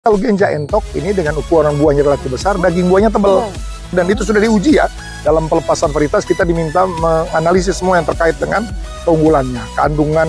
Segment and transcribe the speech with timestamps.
[0.00, 3.52] Kalau genja entok ini dengan ukuran buahnya relatif besar, daging buahnya tebal.
[3.92, 4.88] Dan itu sudah diuji ya.
[5.20, 8.64] Dalam pelepasan varietas kita diminta menganalisis semua yang terkait dengan
[9.04, 10.24] keunggulannya, kandungan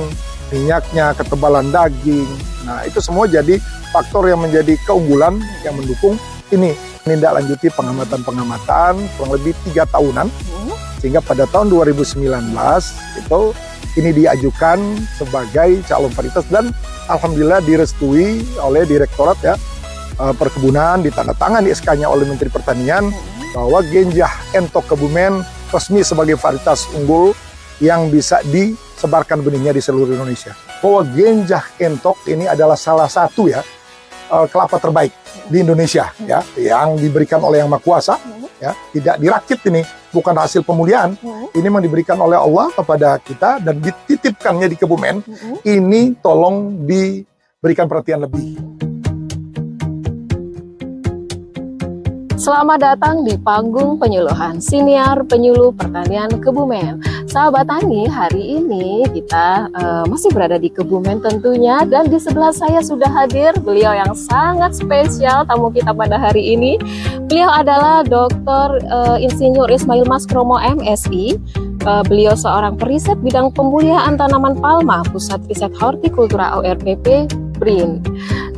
[0.51, 2.27] minyaknya, ketebalan daging.
[2.67, 3.63] Nah, itu semua jadi
[3.95, 6.19] faktor yang menjadi keunggulan yang mendukung
[6.51, 6.75] ini
[7.07, 10.27] menindaklanjuti pengamatan-pengamatan kurang lebih tiga tahunan
[10.99, 12.27] sehingga pada tahun 2019
[13.23, 13.41] itu
[14.03, 14.79] ini diajukan
[15.15, 16.75] sebagai calon varietas dan
[17.11, 19.55] alhamdulillah direstui oleh direktorat ya
[20.17, 23.11] uh, perkebunan ditandatangan di SK-nya oleh Menteri Pertanian
[23.51, 27.35] bahwa genjah entok kebumen resmi sebagai varietas unggul
[27.83, 30.55] yang bisa disebarkan benihnya di seluruh Indonesia.
[30.79, 33.59] Bahwa genjah entok ini adalah salah satu ya
[34.31, 35.11] uh, kelapa terbaik
[35.51, 38.15] di Indonesia ya yang diberikan oleh Yang Maha Kuasa
[38.61, 41.55] ya tidak dirakit ini bukan hasil pemulihan hmm.
[41.55, 45.55] ini memang diberikan oleh Allah kepada kita dan dititipkannya di Kebumen hmm.
[45.65, 48.59] ini tolong diberikan perhatian lebih
[52.41, 56.97] Selamat datang di panggung penyuluhan Siniar Penyuluh Pertanian Kebumen.
[57.31, 62.83] Sahabat Tani, hari ini kita uh, masih berada di Kebumen tentunya dan di sebelah saya
[62.83, 66.75] sudah hadir beliau yang sangat spesial tamu kita pada hari ini.
[67.31, 68.83] Beliau adalah Dr.
[68.83, 71.39] Uh, Insinyur Ismail Maskromo MSI.
[71.87, 78.03] Uh, beliau seorang periset bidang pemulihan tanaman palma Pusat Riset Hortikultura ORPP BRIN.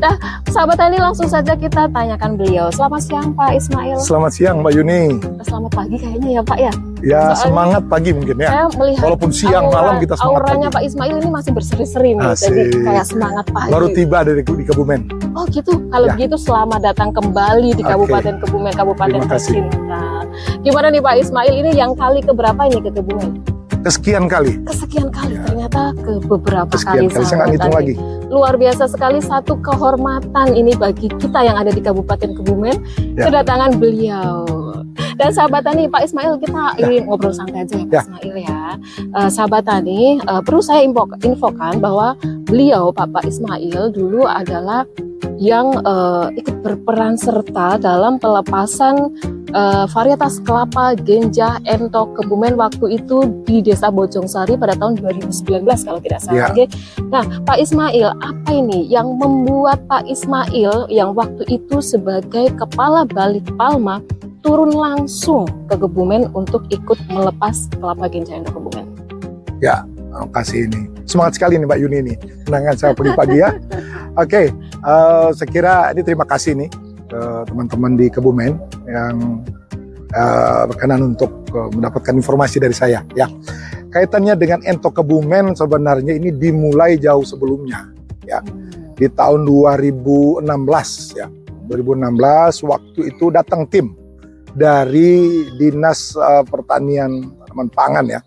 [0.03, 0.19] Nah,
[0.51, 2.67] sahabat tani langsung saja kita tanyakan beliau.
[2.75, 3.95] Selamat siang Pak Ismail.
[4.03, 5.03] Selamat siang Mbak Yuni.
[5.47, 6.73] Selamat pagi kayaknya ya Pak ya.
[7.03, 8.49] Ya Soalnya semangat pagi mungkin ya.
[8.51, 10.75] Saya melihat Walaupun siang aura, malam kita semangat auranya pagi.
[10.75, 12.27] Pak Ismail ini masih berseri-seri nih.
[12.27, 12.51] Asik.
[12.51, 13.71] Jadi kayak semangat pagi.
[13.71, 15.01] Baru tiba dari di Kebumen.
[15.39, 15.71] Oh gitu.
[15.87, 16.13] Kalau ya.
[16.19, 18.43] begitu selamat datang kembali di Kabupaten okay.
[18.43, 20.03] Kebumen, Kabupaten tercinta.
[20.67, 23.52] Gimana nih Pak Ismail ini yang kali keberapa ini ke Kebumen?
[23.83, 24.57] Kesekian kali.
[24.63, 25.43] Kesekian kali ya.
[25.43, 27.15] ternyata ke beberapa kesekian kali.
[27.19, 27.25] kali.
[27.27, 27.93] Saya nggak ngitung lagi.
[28.31, 32.75] Luar biasa sekali satu kehormatan ini bagi kita yang ada di Kabupaten Kebumen
[33.19, 33.29] ya.
[33.29, 34.47] kedatangan beliau.
[35.13, 36.89] Dan sahabat tani Pak Ismail kita ya.
[36.89, 38.01] ingin ngobrol santai aja ya Pak ya.
[38.01, 38.61] Ismail ya.
[39.13, 40.81] Uh, sahabat tani uh, perlu saya
[41.21, 42.17] infokan bahwa
[42.49, 44.87] beliau Pak Ismail dulu adalah
[45.37, 49.13] yang uh, ikut berperan serta dalam pelepasan
[49.53, 55.99] uh, varietas kelapa genjah entok kebumen waktu itu di Desa Bojongsari pada tahun 2019 kalau
[56.01, 56.51] tidak salah.
[56.53, 56.69] Yeah.
[57.09, 63.45] Nah, Pak Ismail, apa ini yang membuat Pak Ismail yang waktu itu sebagai kepala Balik
[63.55, 64.01] Palma
[64.43, 68.85] turun langsung ke Kebumen untuk ikut melepas kelapa genjah entok kebumen?
[69.63, 69.87] Ya,
[70.33, 70.89] kasih ini.
[71.09, 72.13] Semangat sekali nih Mbak Yuni ini.
[72.47, 73.49] Menangan saya pagi-pagi ya.
[74.21, 74.45] Oke, okay,
[74.85, 76.69] uh, eh, saya kira ini terima kasih nih
[77.09, 79.41] ke teman-teman di Kebumen yang
[80.13, 83.25] uh, berkenan untuk uh, mendapatkan informasi dari saya ya.
[83.89, 87.89] Kaitannya dengan Ento Kebumen sebenarnya ini dimulai jauh sebelumnya
[88.25, 88.41] ya.
[88.93, 90.45] Di tahun 2016
[91.17, 91.27] ya.
[91.65, 93.97] 2016 waktu itu datang tim
[94.53, 98.21] dari Dinas uh, Pertanian Tanaman Pangan ya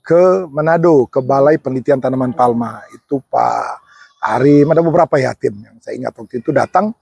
[0.00, 3.84] ke Manado ke Balai Penelitian Tanaman Palma itu Pak
[4.24, 6.96] Arim ada beberapa ya tim yang saya ingat waktu itu datang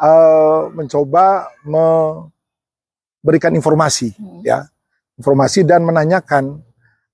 [0.00, 4.42] uh, mencoba memberikan informasi hmm.
[4.42, 4.66] ya
[5.16, 6.60] informasi dan menanyakan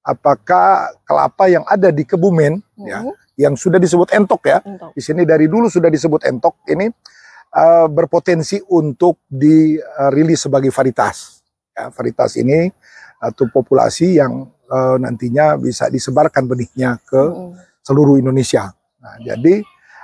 [0.03, 2.87] apakah kelapa yang ada di Kebumen hmm.
[2.89, 3.05] ya
[3.39, 4.93] yang sudah disebut entok ya entok.
[4.97, 6.89] di sini dari dulu sudah disebut entok ini
[7.55, 12.69] uh, berpotensi untuk dirilis sebagai varietas ya varietas ini
[13.23, 17.85] atau populasi yang uh, nantinya bisa disebarkan benihnya ke hmm.
[17.85, 18.73] seluruh Indonesia
[19.03, 19.61] nah jadi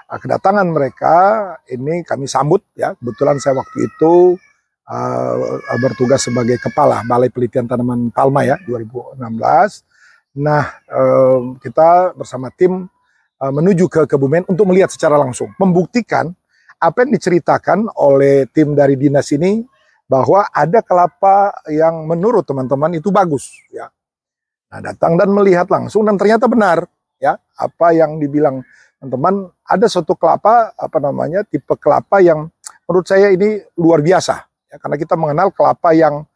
[0.08, 1.14] Nah, kedatangan mereka
[1.68, 2.96] ini kami sambut ya.
[2.96, 4.40] Kebetulan saya waktu itu
[4.88, 5.34] uh,
[5.84, 9.20] bertugas sebagai kepala Balai Penelitian Tanaman Palma ya 2016.
[10.40, 12.88] Nah, uh, kita bersama tim
[13.36, 16.32] uh, menuju ke Kebumen untuk melihat secara langsung, membuktikan
[16.80, 19.60] apa yang diceritakan oleh tim dari dinas ini
[20.08, 23.92] bahwa ada kelapa yang menurut teman-teman itu bagus ya.
[24.68, 26.84] Nah, datang dan melihat langsung dan ternyata benar
[27.16, 27.36] ya.
[27.56, 28.60] Apa yang dibilang
[29.00, 32.50] teman-teman ada suatu kelapa apa namanya tipe kelapa yang
[32.84, 34.76] menurut saya ini luar biasa ya.
[34.76, 36.26] Karena kita mengenal kelapa yang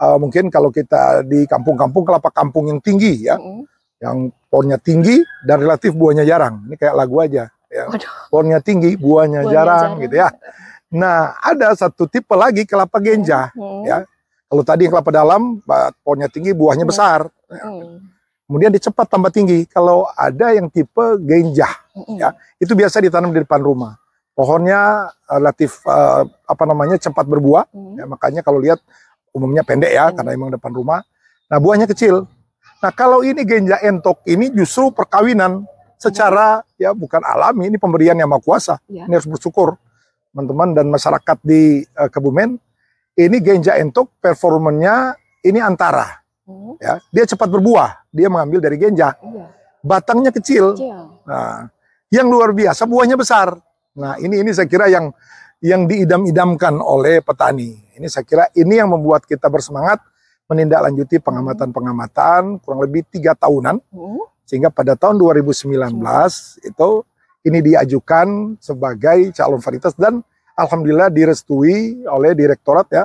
[0.00, 3.36] uh, mungkin kalau kita di kampung-kampung kelapa kampung yang tinggi ya.
[3.36, 3.68] Mm
[4.02, 6.66] yang pohonnya tinggi dan relatif buahnya jarang.
[6.66, 7.86] Ini kayak lagu aja ya.
[8.28, 10.02] Pohonnya tinggi buahnya, buahnya jarang, jarang.
[10.02, 10.28] gitu ya.
[10.98, 14.02] Nah ada satu tipe lagi kelapa genja mm ya.
[14.50, 15.62] Kalau tadi yang kelapa dalam
[16.02, 18.22] pohonnya tinggi buahnya mm besar -hmm
[18.52, 19.64] kemudian dicepat tambah tinggi.
[19.64, 22.16] Kalau ada yang tipe genjah, mm-hmm.
[22.20, 23.96] ya itu biasa ditanam di depan rumah.
[24.36, 27.96] Pohonnya relatif uh, apa namanya cepat berbuah, mm-hmm.
[27.96, 28.76] ya, makanya kalau lihat
[29.32, 30.16] umumnya pendek ya mm-hmm.
[30.20, 31.00] karena emang depan rumah.
[31.48, 32.28] Nah buahnya kecil.
[32.84, 35.64] Nah kalau ini genjah entok ini justru perkawinan
[35.96, 38.76] secara ya bukan alami, ini pemberian yang maha kuasa.
[38.84, 39.08] Yeah.
[39.08, 39.80] Ini harus bersyukur.
[40.32, 42.56] teman-teman dan masyarakat di uh, Kebumen,
[43.20, 45.12] ini genja entok performanya
[45.44, 46.80] ini antara, hmm.
[46.82, 49.46] ya dia cepat berbuah, dia mengambil dari genja, iya.
[49.82, 50.76] batangnya kecil,
[51.26, 51.68] nah
[52.12, 53.56] yang luar biasa buahnya besar.
[53.96, 55.12] Nah ini ini saya kira yang
[55.62, 57.78] yang diidam-idamkan oleh petani.
[57.96, 60.02] Ini saya kira ini yang membuat kita bersemangat
[60.50, 64.22] menindaklanjuti pengamatan-pengamatan kurang lebih tiga tahunan hmm.
[64.44, 65.72] sehingga pada tahun 2019
[66.66, 66.88] itu
[67.48, 70.20] ini diajukan sebagai calon varietas dan
[70.58, 73.04] alhamdulillah direstui oleh direktorat ya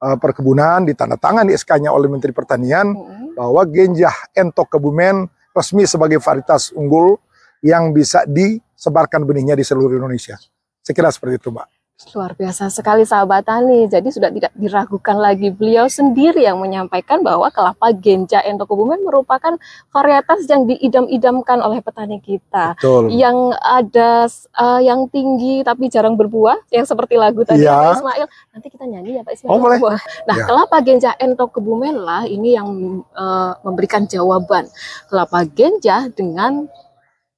[0.00, 3.36] uh, perkebunan ditandatangani SK-nya oleh Menteri Pertanian hmm.
[3.36, 7.16] bahwa genjah entok kebumen resmi sebagai varietas unggul
[7.64, 10.36] yang bisa disebarkan benihnya di seluruh Indonesia.
[10.84, 11.75] Saya kira seperti itu, Mbak.
[12.12, 13.88] Luar biasa sekali sahabat tani.
[13.88, 19.56] Jadi sudah tidak diragukan lagi beliau sendiri yang menyampaikan bahwa kelapa genja entokobumen merupakan
[19.88, 22.76] varietas yang diidam-idamkan oleh petani kita.
[22.76, 23.08] Betul.
[23.16, 24.28] Yang ada
[24.60, 27.72] uh, yang tinggi tapi jarang berbuah, yang seperti lagu tadi ya.
[27.72, 28.26] Pak Ismail.
[28.52, 29.50] Nanti kita nyanyi ya Pak Ismail.
[29.56, 29.80] Oh, boleh.
[30.28, 30.44] Nah, ya.
[30.44, 32.68] kelapa genja entokobumen lah ini yang
[33.16, 34.68] uh, memberikan jawaban.
[35.08, 36.68] Kelapa genja dengan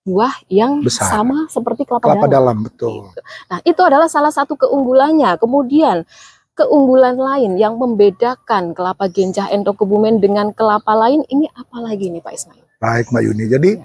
[0.08, 1.12] buah yang Besar.
[1.12, 2.32] sama seperti kelapa, kelapa dalam.
[2.32, 3.12] dalam betul.
[3.12, 3.20] Gitu.
[3.52, 5.36] Nah, itu adalah salah satu keunggulannya.
[5.36, 6.08] Kemudian
[6.56, 12.32] keunggulan lain yang membedakan kelapa genjah entokebumen dengan kelapa lain ini apa lagi nih Pak
[12.32, 12.64] Ismail?
[12.80, 13.44] Baik Mbak Yuni.
[13.46, 13.84] Jadi ya.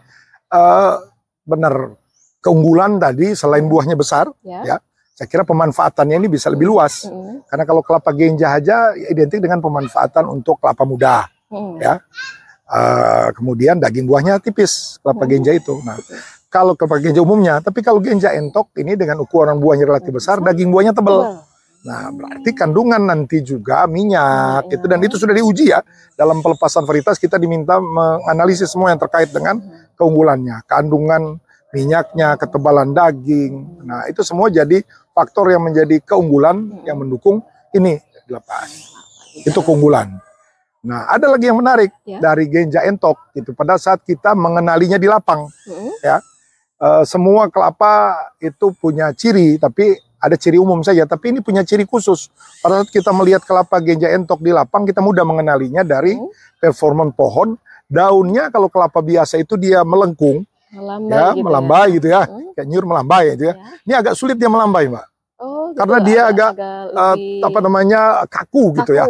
[0.55, 0.95] uh,
[1.43, 1.99] benar
[2.39, 4.77] keunggulan tadi selain buahnya besar ya, ya
[5.13, 7.05] saya kira pemanfaatannya ini bisa lebih luas.
[7.05, 7.45] -hmm.
[7.45, 11.29] Karena kalau kelapa genjah aja identik dengan pemanfaatan untuk kelapa muda.
[11.53, 11.77] -hmm.
[11.77, 12.01] Ya
[12.63, 15.77] Uh, kemudian daging buahnya tipis kelapa genja itu.
[15.83, 15.99] Nah,
[16.47, 20.71] kalau kelapa genja umumnya, tapi kalau genja entok ini dengan ukuran buahnya relatif besar, daging
[20.71, 21.43] buahnya tebal.
[21.83, 25.83] Nah, berarti kandungan nanti juga minyak itu dan itu sudah diuji ya
[26.15, 29.59] dalam pelepasan varietas kita diminta menganalisis semua yang terkait dengan
[29.99, 31.43] keunggulannya, kandungan
[31.75, 33.83] minyaknya, ketebalan daging.
[33.83, 34.79] Nah, itu semua jadi
[35.11, 37.43] faktor yang menjadi keunggulan yang mendukung
[37.75, 37.99] ini
[38.29, 38.69] dilepas.
[39.43, 40.32] Itu keunggulan.
[40.83, 42.19] Nah, ada lagi yang menarik ya.
[42.19, 43.55] dari Genja Entok gitu.
[43.55, 45.91] Pada saat kita mengenalinya di lapang, hmm.
[46.03, 46.19] ya,
[46.83, 48.11] uh, semua kelapa
[48.43, 51.07] itu punya ciri, tapi ada ciri umum saja.
[51.07, 52.27] Tapi ini punya ciri khusus.
[52.59, 56.59] Pada saat kita melihat kelapa Genja Entok di lapang, kita mudah mengenalinya dari hmm.
[56.59, 57.55] performan pohon.
[57.87, 60.43] Daunnya kalau kelapa biasa itu dia melengkung,
[60.73, 61.95] melambai ya, gitu melambai ya.
[61.95, 62.51] gitu ya, hmm.
[62.59, 63.55] kayak nyur melambai gitu ya.
[63.55, 63.67] ya.
[63.87, 65.05] Ini agak sulit dia melambai, mbak.
[65.39, 65.79] Oh, gitu.
[65.79, 67.15] Karena dia agak, agak uh,
[67.47, 69.05] apa namanya kaku, kaku gitu ya.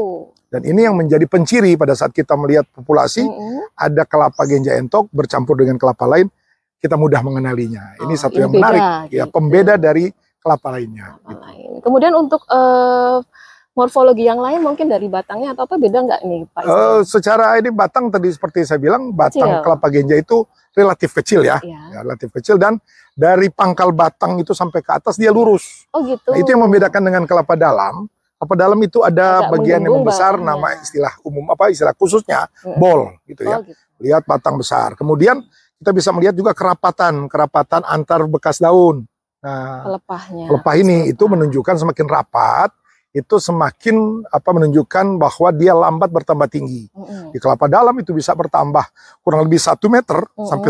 [0.54, 3.60] Dan ini yang menjadi penciri pada saat kita melihat populasi mm -hmm.
[3.74, 6.30] ada kelapa genja entok bercampur dengan kelapa lain,
[6.78, 7.98] kita mudah mengenalinya.
[7.98, 9.18] Ini oh, satu ini yang beda, menarik, ya, gitu.
[9.18, 10.06] ya pembeda dari
[10.38, 11.18] kelapa lainnya.
[11.18, 11.42] Kelapa gitu.
[11.42, 11.70] lain.
[11.82, 13.26] Kemudian untuk uh,
[13.74, 16.62] morfologi yang lain mungkin dari batangnya atau apa beda nggak nih Pak?
[16.70, 19.66] Uh, secara ini batang tadi seperti saya bilang batang kecil.
[19.66, 20.46] kelapa genja itu
[20.78, 22.78] relatif kecil ya, ya, ya relatif kecil dan
[23.14, 25.90] dari pangkal batang itu sampai ke atas dia lurus.
[25.90, 26.30] Oh gitu.
[26.30, 28.06] Nah, itu yang membedakan dengan kelapa dalam
[28.44, 32.78] apa dalam itu ada Agak bagian yang besar nama istilah umum apa istilah khususnya hmm.
[32.78, 33.60] bol gitu ya.
[33.60, 33.80] Oh, gitu.
[34.04, 35.00] Lihat batang besar.
[35.00, 35.40] Kemudian
[35.80, 39.08] kita bisa melihat juga kerapatan, kerapatan antar bekas daun.
[39.44, 40.48] Nah, pelepahnya.
[40.48, 42.72] Pelepah ini itu menunjukkan semakin rapat
[43.14, 46.90] itu semakin apa menunjukkan bahwa dia lambat bertambah tinggi.
[46.90, 47.26] Mm -hmm.
[47.30, 48.90] Di kelapa dalam itu bisa bertambah
[49.22, 50.50] kurang lebih satu meter mm -hmm.
[50.50, 50.70] sampai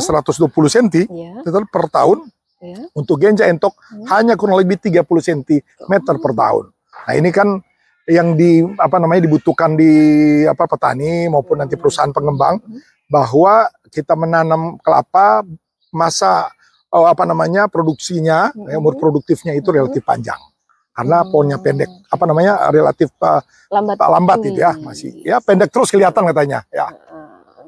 [0.52, 1.64] 120 cm yeah.
[1.72, 2.28] per tahun.
[2.60, 2.92] Yeah.
[2.92, 4.06] Untuk genja entok mm -hmm.
[4.12, 6.66] hanya kurang lebih 30 cm per tahun.
[7.07, 7.60] Nah ini kan
[8.07, 9.91] yang di apa namanya dibutuhkan di
[10.44, 12.60] apa petani maupun nanti perusahaan pengembang
[13.08, 15.48] bahwa kita menanam kelapa
[15.94, 16.51] masa
[16.91, 20.39] oh, apa namanya produksinya ya, umur produktifnya itu relatif panjang.
[20.94, 23.41] Karena pohonnya pendek apa namanya relatif uh,
[23.74, 23.98] lambat.
[23.98, 26.86] lambat itu ya masih ya pendek terus kelihatan katanya ya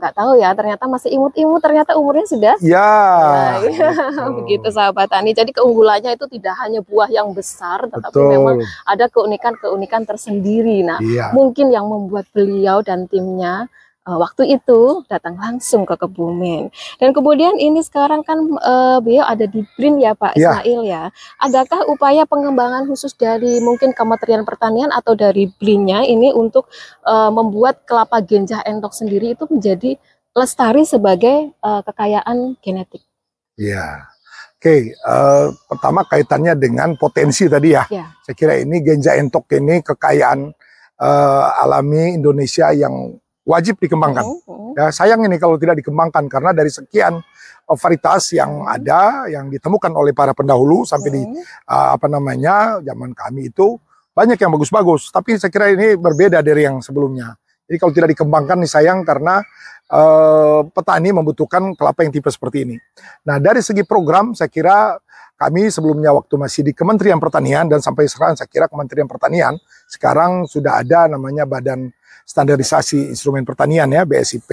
[0.06, 3.58] nggak tahu ya ternyata masih imut-imut ternyata umurnya sudah ya.
[4.38, 8.30] begitu sahabat tani jadi keunggulannya itu tidak hanya buah yang besar tetapi Betul.
[8.30, 10.86] memang ada keunikan-keunikan tersendiri.
[10.86, 11.34] Nah ya.
[11.34, 13.66] mungkin yang membuat beliau dan timnya
[14.06, 16.70] uh, waktu itu datang langsung ke Kebumen.
[17.02, 20.62] Dan kemudian ini sekarang kan uh, beliau ada di BRIN ya Pak ya.
[20.62, 21.04] Ismail ya.
[21.42, 26.70] Adakah upaya pengembangan khusus dari mungkin Kementerian Pertanian atau dari BRIN-nya ini untuk
[27.04, 29.98] uh, membuat kelapa genjah entok sendiri itu menjadi
[30.36, 33.02] lestari sebagai uh, kekayaan genetik?
[33.58, 34.14] Iya.
[34.56, 37.86] Oke, okay, uh, pertama kaitannya dengan potensi tadi ya.
[37.92, 38.10] ya.
[38.26, 40.50] Saya kira ini genja entok ini kekayaan
[40.98, 43.14] uh, alami Indonesia yang
[43.46, 44.26] wajib dikembangkan.
[44.26, 44.74] Oh, oh.
[44.76, 47.22] Ya, sayang ini kalau tidak dikembangkan karena dari sekian
[47.70, 51.22] uh, varietas yang ada yang ditemukan oleh para pendahulu sampai di
[51.70, 53.78] uh, apa namanya zaman kami itu
[54.16, 57.36] banyak yang bagus-bagus, tapi saya kira ini berbeda dari yang sebelumnya.
[57.68, 59.44] Jadi kalau tidak dikembangkan ini sayang karena
[59.92, 62.78] uh, petani membutuhkan kelapa yang tipe seperti ini.
[63.28, 64.96] Nah, dari segi program saya kira
[65.36, 69.60] kami sebelumnya waktu masih di Kementerian Pertanian dan sampai sekarang saya kira Kementerian Pertanian
[69.92, 71.92] sekarang sudah ada namanya Badan
[72.26, 74.50] Standarisasi Instrumen Pertanian ya BSIP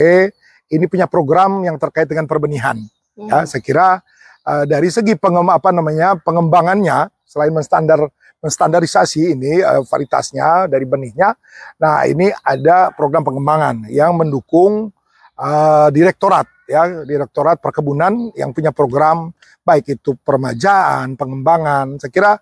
[0.73, 2.77] ini punya program yang terkait dengan perbenihan
[3.17, 3.29] hmm.
[3.29, 3.89] ya saya kira
[4.45, 8.13] uh, dari segi pengem apa namanya pengembangannya selain menstandar
[8.45, 11.33] menstandarisasi ini uh, varietasnya dari benihnya
[11.81, 14.93] nah ini ada program pengembangan yang mendukung
[15.41, 22.33] uh, direktorat ya direktorat perkebunan yang punya program baik itu permajaan pengembangan saya kira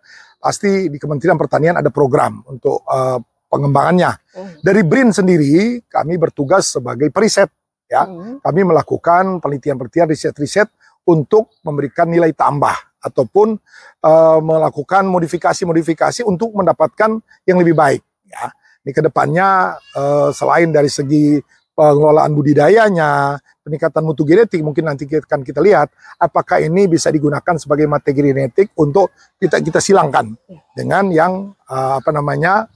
[0.40, 3.20] pasti di Kementerian Pertanian ada program untuk uh,
[3.50, 4.62] pengembangannya hmm.
[4.62, 7.50] dari BRIN sendiri kami bertugas sebagai periset
[7.90, 8.46] ya hmm.
[8.46, 10.70] kami melakukan penelitian-penelitian riset-riset
[11.04, 13.58] untuk memberikan nilai tambah ataupun
[14.06, 18.54] uh, melakukan modifikasi-modifikasi untuk mendapatkan yang lebih baik ya
[18.86, 21.36] ini ke depannya uh, selain dari segi
[21.80, 25.88] pengelolaan budidayanya, peningkatan mutu genetik mungkin nanti kita akan kita lihat
[26.20, 30.60] apakah ini bisa digunakan sebagai materi genetik untuk kita kita silangkan ya.
[30.76, 31.32] dengan yang
[31.72, 32.68] uh, apa namanya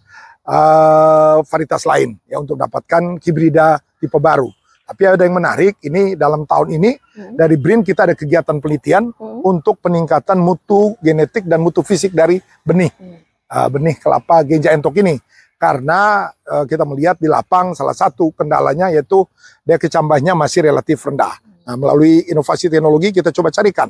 [0.45, 4.49] uh, varietas lain ya untuk mendapatkan hibrida tipe baru.
[4.85, 7.41] Tapi ada yang menarik, ini dalam tahun ini hmm.
[7.41, 9.41] dari BRIN kita ada kegiatan penelitian hmm.
[9.41, 12.93] untuk peningkatan mutu genetik dan mutu fisik dari benih.
[12.93, 13.17] Hmm.
[13.45, 15.21] Uh, benih kelapa genja entok ini
[15.61, 19.25] karena uh, kita melihat di lapang salah satu kendalanya yaitu
[19.65, 21.41] dia kecambahnya masih relatif rendah.
[21.65, 23.89] Nah, melalui inovasi teknologi kita coba carikan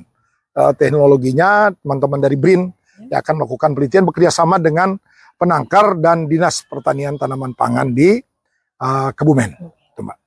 [0.54, 2.70] uh, teknologinya teman-teman dari BRIN
[3.10, 4.94] yang akan melakukan penelitian bekerjasama dengan
[5.44, 8.16] penangkar dan dinas pertanian tanaman pangan di
[8.80, 9.52] uh, Kebumen.
[9.92, 10.18] Itu, Mbak.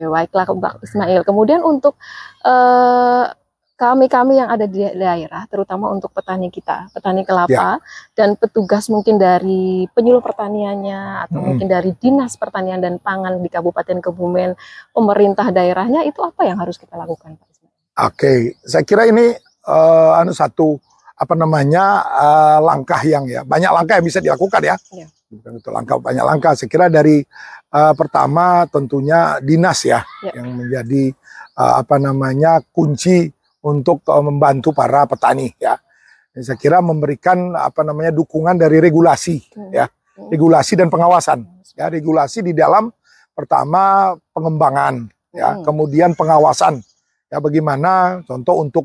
[0.00, 1.20] Ya, baiklah Mbak Ismail.
[1.28, 2.00] Kemudian untuk
[2.48, 3.28] uh,
[3.76, 7.82] kami-kami yang ada di daerah, terutama untuk petani kita, petani kelapa, ya.
[8.14, 11.46] dan petugas mungkin dari penyuluh pertaniannya, atau hmm.
[11.50, 14.54] mungkin dari dinas pertanian dan pangan di Kabupaten Kebumen,
[14.94, 18.38] pemerintah daerahnya, itu apa yang harus kita lakukan, Pak Oke, okay.
[18.64, 19.34] saya kira ini
[19.66, 20.80] uh, anu satu
[21.22, 24.76] apa namanya uh, langkah yang ya banyak langkah yang bisa dilakukan ya.
[24.90, 25.06] ya.
[25.30, 26.52] Bukan itu langkah banyak langkah.
[26.58, 27.22] Saya kira dari
[27.70, 30.42] uh, pertama tentunya dinas ya, ya.
[30.42, 31.14] yang menjadi
[31.54, 33.30] uh, apa namanya kunci
[33.62, 35.78] untuk uh, membantu para petani ya.
[36.32, 39.70] Dan saya kira memberikan apa namanya dukungan dari regulasi hmm.
[39.70, 39.86] ya,
[40.32, 41.44] regulasi dan pengawasan
[41.76, 42.88] ya, regulasi di dalam
[43.36, 45.64] pertama pengembangan ya, hmm.
[45.64, 46.80] kemudian pengawasan
[47.28, 48.84] ya bagaimana contoh untuk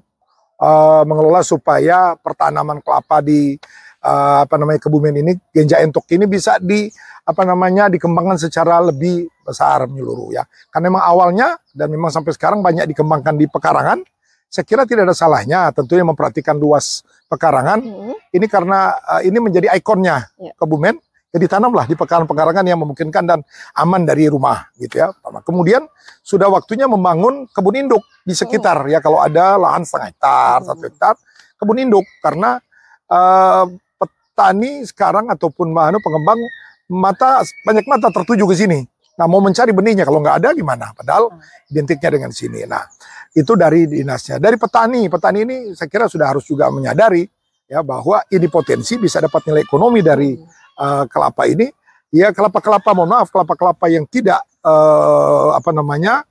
[0.62, 3.58] uh, mengelola supaya pertanaman kelapa di
[4.06, 6.90] uh, apa namanya kebumen ini genja entok ini bisa di
[7.28, 10.44] apa namanya dikembangkan secara lebih besar menyeluruh ya.
[10.72, 14.00] Karena memang awalnya dan memang sampai sekarang banyak dikembangkan di pekarangan
[14.48, 17.84] saya kira tidak ada salahnya tentunya memperhatikan luas pekarangan.
[17.84, 18.16] Hmm.
[18.32, 20.56] Ini karena uh, ini menjadi ikonnya yeah.
[20.56, 20.98] Kebumen.
[21.28, 23.40] Jadi tanamlah di pekarangan-pekarangan yang memungkinkan dan
[23.76, 25.12] aman dari rumah gitu ya.
[25.44, 25.84] Kemudian
[26.24, 28.94] sudah waktunya membangun kebun induk di sekitar hmm.
[28.96, 30.88] ya kalau ada lahan setengah hektar, satu hmm.
[30.88, 31.14] hektar
[31.60, 32.64] kebun induk karena
[33.12, 33.68] uh,
[34.00, 36.40] petani sekarang ataupun mana pengembang
[36.88, 38.80] mata banyak mata tertuju ke sini.
[39.20, 40.96] Nah mau mencari benihnya kalau nggak ada gimana?
[40.96, 41.76] Padahal hmm.
[41.76, 42.64] identiknya dengan sini.
[42.64, 42.88] Nah
[43.36, 44.40] itu dari dinasnya.
[44.40, 47.28] Dari petani, petani ini saya kira sudah harus juga menyadari
[47.68, 50.40] ya bahwa ini potensi bisa dapat nilai ekonomi dari
[50.78, 51.74] uh, kelapa ini.
[52.08, 56.24] Ya kelapa-kelapa, mohon maaf, kelapa-kelapa yang tidak uh, apa namanya,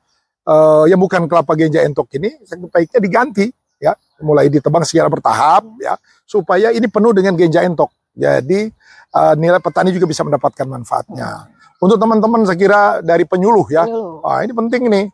[0.48, 3.92] uh, yang bukan kelapa genja entok ini, sebaiknya diganti ya,
[4.24, 7.92] mulai ditebang secara bertahap ya, supaya ini penuh dengan genja entok.
[8.16, 8.72] Jadi
[9.12, 11.52] uh, nilai petani juga bisa mendapatkan manfaatnya.
[11.76, 14.24] Untuk teman-teman saya kira dari penyuluh ya, penyuluh.
[14.24, 15.04] Wah, ini penting nih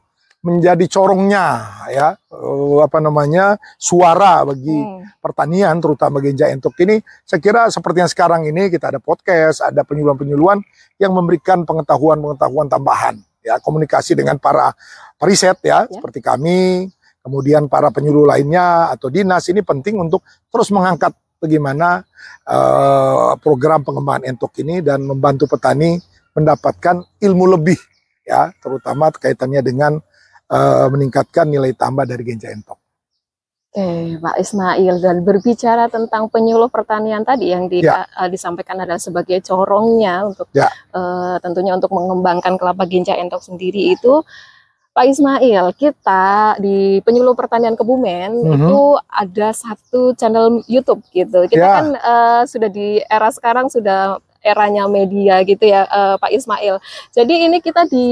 [0.42, 2.18] menjadi corongnya ya.
[2.28, 5.22] Uh, apa namanya suara bagi hmm.
[5.22, 6.98] pertanian terutama Genja Entok ini.
[7.22, 10.58] Saya kira seperti yang sekarang ini kita ada podcast ada penyuluhan-penyuluhan
[10.98, 13.62] yang memberikan pengetahuan-pengetahuan tambahan ya.
[13.62, 14.74] Komunikasi dengan para
[15.16, 15.94] periset ya, ya.
[15.94, 16.90] seperti kami
[17.22, 22.02] kemudian para penyuluh lainnya atau dinas ini penting untuk terus mengangkat bagaimana
[22.50, 26.02] uh, program pengembangan entok ini dan membantu petani
[26.34, 27.78] mendapatkan ilmu lebih
[28.26, 28.50] ya.
[28.58, 30.02] Terutama kaitannya dengan
[30.52, 32.76] uh, meningkatkan nilai tambah dari Genja Entok.
[33.72, 38.04] Oke, Pak Ismail dan berbicara tentang penyuluh pertanian tadi yang di, ya.
[38.04, 40.68] uh, disampaikan adalah sebagai corongnya untuk ya.
[40.92, 44.20] uh, tentunya untuk mengembangkan kelapa Genja Entok sendiri itu
[44.92, 48.56] Pak Ismail, kita di penyuluh pertanian Kebumen mm -hmm.
[48.60, 51.48] itu ada satu channel YouTube gitu.
[51.48, 51.72] Kita ya.
[51.80, 56.82] kan uh, sudah di era sekarang sudah eranya media gitu ya uh, Pak Ismail.
[57.14, 58.06] Jadi ini kita di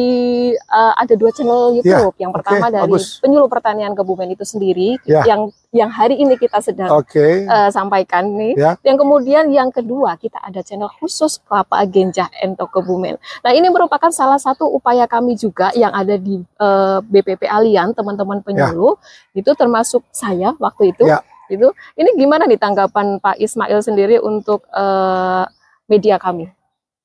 [0.54, 2.14] uh, ada dua channel iya, YouTube.
[2.16, 3.18] Ya, yang pertama okay, dari bagus.
[3.18, 5.26] penyuluh pertanian Kebumen itu sendiri ya.
[5.26, 7.46] yang yang hari ini kita sedang okay.
[7.46, 8.54] uh, eh, sampaikan nih.
[8.58, 8.74] Ya.
[8.82, 13.18] Yang kemudian yang kedua kita ada channel khusus Kelapa Genjah Ento Kebumen.
[13.42, 18.42] Nah, ini merupakan salah satu upaya kami juga yang ada di uh, BPP Alian teman-teman
[18.42, 18.98] penyuluh.
[19.34, 19.42] Ya.
[19.42, 21.06] Itu termasuk saya waktu itu.
[21.06, 25.42] Ya Itu ini gimana nih tanggapan Pak Ismail sendiri untuk uh,
[25.90, 26.46] media kami?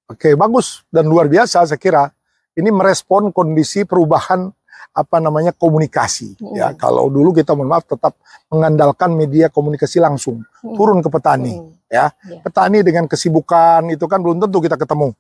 [0.06, 2.14] Oke, bagus dan luar biasa saya kira.
[2.56, 4.48] Ini merespon kondisi perubahan
[4.96, 6.56] apa namanya komunikasi hmm.
[6.56, 8.16] ya kalau dulu kita mohon maaf tetap
[8.48, 10.76] mengandalkan media komunikasi langsung hmm.
[10.80, 11.92] turun ke petani hmm.
[11.92, 12.40] ya yeah.
[12.40, 15.12] petani dengan kesibukan itu kan belum tentu kita ketemu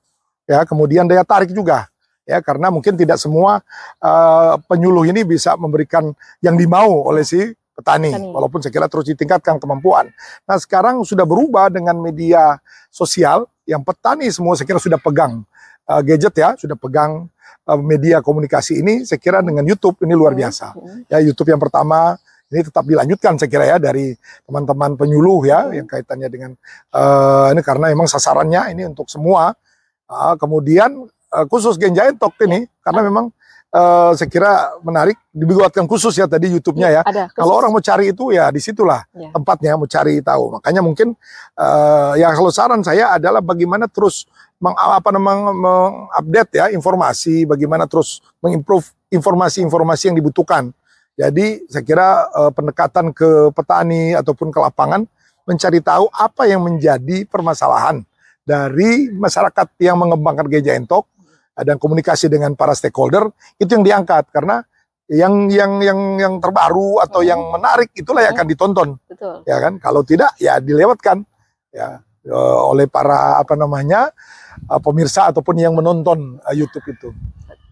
[0.48, 1.92] ya kemudian daya tarik juga
[2.24, 3.60] ya karena mungkin tidak semua
[4.00, 9.12] uh, penyuluh ini bisa memberikan yang dimau oleh si petani, petani walaupun saya kira terus
[9.12, 10.08] ditingkatkan kemampuan
[10.48, 15.42] nah sekarang sudah berubah dengan media sosial yang petani semua saya kira sudah pegang
[15.90, 17.26] uh, gadget ya sudah pegang
[17.66, 20.78] uh, media komunikasi ini saya kira dengan YouTube ini luar biasa.
[21.10, 22.18] Ya YouTube yang pertama
[22.54, 24.14] ini tetap dilanjutkan saya kira ya dari
[24.46, 26.52] teman-teman penyuluh ya yang kaitannya dengan
[26.94, 29.54] uh, ini karena memang sasarannya ini untuk semua.
[30.06, 33.34] Uh, kemudian uh, khusus Genja Entok ini karena memang
[33.76, 37.02] uh, saya kira menarik dibuatkan khusus ya tadi YouTube-nya ya.
[37.04, 39.36] ya kalau orang mau cari itu ya di situlah ya.
[39.36, 40.60] tempatnya mau cari tahu.
[40.60, 41.12] Makanya mungkin
[41.60, 44.24] uh, ya kalau saran saya adalah bagaimana terus
[44.64, 50.72] meng, apa namanya mengupdate ya informasi bagaimana terus mengimprove informasi-informasi yang dibutuhkan.
[51.16, 55.08] Jadi saya kira uh, pendekatan ke petani ataupun ke lapangan
[55.46, 58.02] mencari tahu apa yang menjadi permasalahan
[58.46, 61.08] dari masyarakat yang mengembangkan gereja entok
[61.64, 64.66] dan komunikasi dengan para stakeholder itu yang diangkat karena
[65.06, 68.90] yang yang yang yang terbaru atau yang menarik itulah yang akan ditonton.
[69.06, 69.46] Betul.
[69.46, 69.78] Ya kan?
[69.78, 71.22] Kalau tidak ya dilewatkan
[71.70, 74.10] ya uh, oleh para apa namanya
[74.66, 77.14] uh, pemirsa ataupun yang menonton uh, YouTube itu.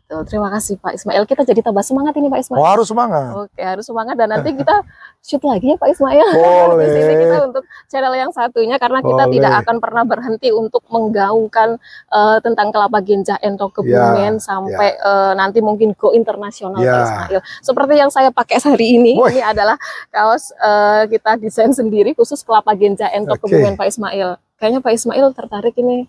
[0.03, 1.25] Betul, terima kasih Pak Ismail.
[1.25, 2.59] Kita jadi tambah semangat ini Pak Ismail.
[2.61, 3.33] Oh harus semangat.
[3.33, 4.85] Oke harus semangat dan nanti kita
[5.23, 6.27] shoot lagi ya Pak Ismail.
[6.35, 6.83] Boleh.
[6.83, 9.33] Di sini kita untuk channel yang satunya karena kita Boleh.
[9.39, 11.79] tidak akan pernah berhenti untuk menggaungkan
[12.11, 15.01] uh, tentang kelapa genja entok kebumen ya, sampai ya.
[15.01, 16.91] Uh, nanti mungkin go internasional ya.
[16.91, 17.39] Pak Ismail.
[17.63, 19.39] Seperti yang saya pakai hari ini, Woy.
[19.39, 19.79] ini adalah
[20.11, 23.55] kaos uh, kita desain sendiri khusus kelapa genja entok okay.
[23.55, 26.07] kebumen Pak Ismail kayaknya Pak Ismail tertarik ini.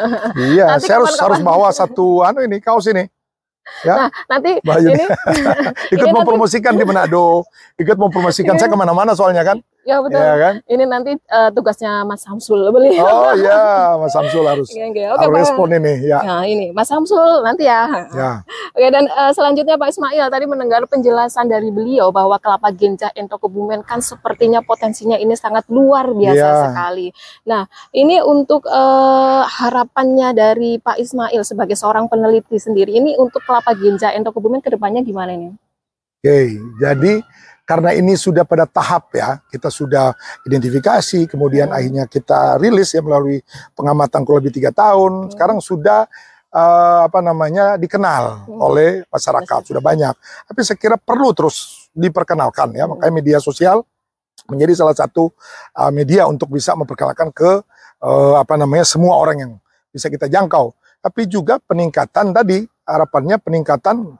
[0.56, 3.08] iya, saya harus harus bawa satu anu ini kaos ini.
[3.86, 3.94] Ya.
[3.96, 5.04] Nah, nanti Bayu ini
[5.94, 7.46] ikut ini mempromosikan nanti, di Manado,
[7.80, 9.58] ikut mempromosikan saya ke mana-mana soalnya kan.
[9.90, 10.22] Ya betul.
[10.22, 10.54] Ya, kan?
[10.70, 12.94] Ini nanti uh, tugasnya Mas Samsul beli.
[13.02, 15.10] Oh iya, Mas Samsul harus ya, okay.
[15.10, 16.22] Oke, harus respon ini ya.
[16.22, 17.90] Nah, ini Mas Samsul nanti ya.
[18.14, 18.46] Ya.
[18.70, 23.34] Oke dan uh, selanjutnya Pak Ismail tadi mendengar penjelasan dari beliau bahwa kelapa genja ento
[23.34, 26.62] kebumen kan sepertinya potensinya ini sangat luar biasa ya.
[26.70, 27.10] sekali.
[27.50, 33.74] Nah, ini untuk uh, harapannya dari Pak Ismail sebagai seorang peneliti sendiri ini untuk kelapa
[33.74, 35.50] genja ento kebumen ke depannya gimana ini?
[36.20, 37.24] Oke, jadi
[37.70, 40.10] karena ini sudah pada tahap ya, kita sudah
[40.42, 41.76] identifikasi, kemudian hmm.
[41.78, 43.38] akhirnya kita rilis ya melalui
[43.78, 45.30] pengamatan kurang lebih tiga tahun.
[45.30, 45.30] Hmm.
[45.30, 46.10] Sekarang sudah
[46.50, 48.58] uh, apa namanya dikenal hmm.
[48.58, 50.10] oleh masyarakat sudah banyak.
[50.50, 53.86] Tapi saya kira perlu terus diperkenalkan ya, makanya media sosial
[54.50, 55.30] menjadi salah satu
[55.78, 57.62] uh, media untuk bisa memperkenalkan ke
[58.02, 59.52] uh, apa namanya semua orang yang
[59.94, 60.74] bisa kita jangkau.
[60.98, 64.18] Tapi juga peningkatan tadi harapannya peningkatan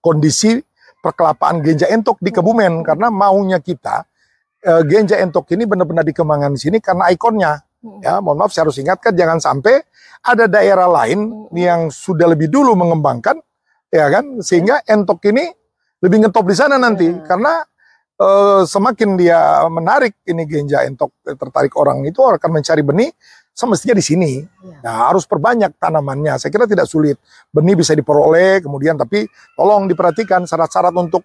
[0.00, 0.64] kondisi
[1.06, 4.02] perkelapaan Genja Entok di Kebumen karena maunya kita
[4.66, 7.62] uh, Genja Entok ini benar-benar dikembangkan di sini karena ikonnya.
[7.86, 8.02] Hmm.
[8.02, 9.78] Ya, mohon maaf saya harus ingatkan jangan sampai
[10.26, 11.54] ada daerah lain hmm.
[11.54, 13.38] yang sudah lebih dulu mengembangkan
[13.94, 15.46] ya kan sehingga Entok ini
[16.02, 17.22] lebih ngetop di sana nanti hmm.
[17.22, 17.62] karena
[18.18, 23.10] uh, semakin dia menarik ini Genja Entok tertarik orang itu akan mencari benih
[23.56, 24.32] semestinya di sini.
[24.44, 24.78] Ya.
[24.84, 26.36] Nah, harus perbanyak tanamannya.
[26.36, 27.16] Saya kira tidak sulit.
[27.48, 29.24] Benih bisa diperoleh, kemudian tapi
[29.56, 31.24] tolong diperhatikan syarat-syarat untuk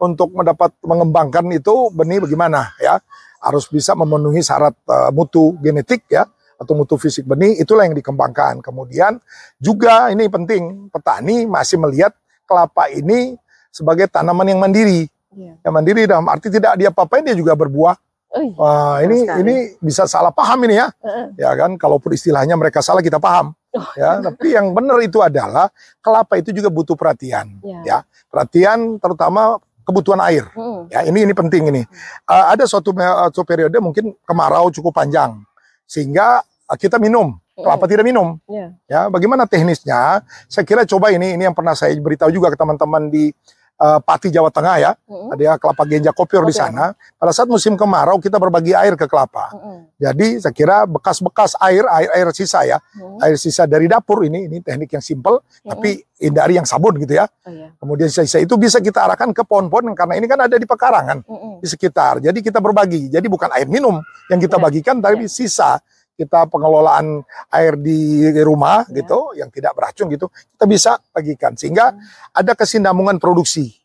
[0.00, 2.96] untuk mendapat mengembangkan itu benih bagaimana ya.
[3.44, 6.28] Harus bisa memenuhi syarat uh, mutu genetik ya
[6.60, 8.64] atau mutu fisik benih itulah yang dikembangkan.
[8.64, 9.20] Kemudian
[9.60, 12.16] juga ini penting petani masih melihat
[12.48, 13.36] kelapa ini
[13.72, 15.08] sebagai tanaman yang mandiri.
[15.32, 15.56] Ya.
[15.60, 17.96] Yang mandiri dalam arti tidak dia apa-apain dia juga berbuah
[18.30, 19.40] Wah, ini sekali.
[19.42, 20.86] ini bisa salah paham ini ya.
[21.02, 21.34] Uh-uh.
[21.34, 23.50] Ya kan, kalaupun istilahnya mereka salah kita paham.
[23.74, 23.90] Oh.
[23.98, 25.70] Ya, tapi yang benar itu adalah
[26.02, 27.82] kelapa itu juga butuh perhatian, yeah.
[27.82, 27.98] ya.
[28.30, 30.46] Perhatian terutama kebutuhan air.
[30.54, 30.86] Uh.
[30.90, 31.82] Ya, ini ini penting ini.
[32.26, 35.42] Uh, ada suatu, suatu periode mungkin kemarau cukup panjang
[35.90, 38.40] sehingga uh, kita minum kelapa tidak minum.
[38.48, 38.70] Yeah.
[38.88, 40.24] Ya, bagaimana teknisnya?
[40.48, 43.34] Saya kira coba ini ini yang pernah saya beritahu juga ke teman-teman di
[43.80, 44.92] uh, Pati Jawa Tengah ya.
[45.08, 45.32] Mm-hmm.
[45.32, 46.92] Ada kelapa genja kopior di sana.
[47.16, 49.50] Pada saat musim kemarau kita berbagi air ke kelapa.
[49.56, 49.76] Mm-hmm.
[50.00, 52.78] Jadi saya kira bekas-bekas air, air air sisa ya.
[52.78, 53.24] Mm-hmm.
[53.24, 55.70] Air sisa dari dapur ini ini teknik yang simple mm-hmm.
[55.72, 55.90] tapi
[56.20, 57.24] hindari yang sabun gitu ya.
[57.24, 57.72] Oh, iya.
[57.80, 61.54] Kemudian sisa-sisa itu bisa kita arahkan ke pohon-pohon karena ini kan ada di pekarangan mm-hmm.
[61.64, 62.20] di sekitar.
[62.20, 63.08] Jadi kita berbagi.
[63.08, 63.96] Jadi bukan air minum
[64.28, 64.64] yang kita yeah.
[64.68, 65.32] bagikan tapi yeah.
[65.32, 65.80] sisa
[66.16, 69.02] kita pengelolaan air di rumah ya.
[69.02, 72.36] gitu yang tidak beracun gitu kita bisa bagikan sehingga hmm.
[72.36, 73.80] ada kesinambungan produksi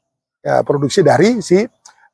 [0.46, 1.66] ya, produksi dari si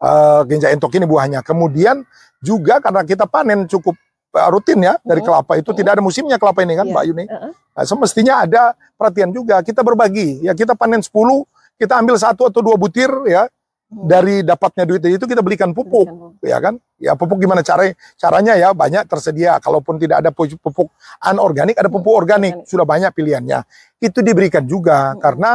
[0.02, 1.44] uh, genja entok ini buahnya.
[1.46, 2.02] Kemudian
[2.42, 3.94] juga karena kita panen cukup
[4.34, 5.30] uh, rutin ya dari Hmm.
[5.30, 5.80] kelapa itu Hmm.
[5.84, 6.94] tidak ada musimnya kelapa ini kan Iya.
[6.96, 7.26] Mbak Yuni.
[7.30, 7.52] Heeh.
[7.72, 8.64] Nah, semestinya ada
[8.98, 11.46] perhatian juga kita berbagi ya kita panen 10
[11.78, 13.48] kita ambil satu atau dua butir ya.
[13.92, 16.48] Dari dapatnya duit itu kita belikan pupuk Berikan, Bu.
[16.48, 20.88] ya kan ya pupuk gimana cara caranya ya banyak tersedia kalaupun tidak ada pu- pupuk
[21.20, 22.72] anorganik ada pupuk organik Organik.
[22.72, 23.60] sudah banyak pilihannya
[24.00, 25.20] itu diberikan juga Hmm.
[25.20, 25.52] karena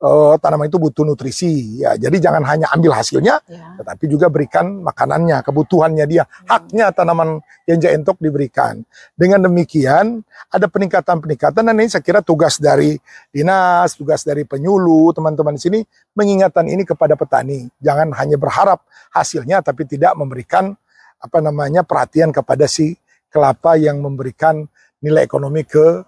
[0.00, 1.80] eh, tanaman itu butuh nutrisi.
[1.84, 3.76] Ya jadi jangan hanya ambil hasilnya Ya.
[3.80, 8.80] tetapi juga berikan makanannya kebutuhannya dia haknya tanaman genja entok diberikan.
[9.14, 12.96] Dengan demikian ada peningkatan-peningkatan dan ini saya kira tugas dari
[13.30, 15.80] dinas tugas dari penyuluh teman-teman di sini
[16.16, 17.68] mengingatkan ini kepada petani.
[17.84, 18.82] Jangan hanya berharap
[19.12, 20.74] hasilnya tapi tidak memberikan
[21.20, 22.96] apa namanya perhatian kepada si
[23.28, 24.64] kelapa yang memberikan
[25.00, 26.02] nilai ekonomi ke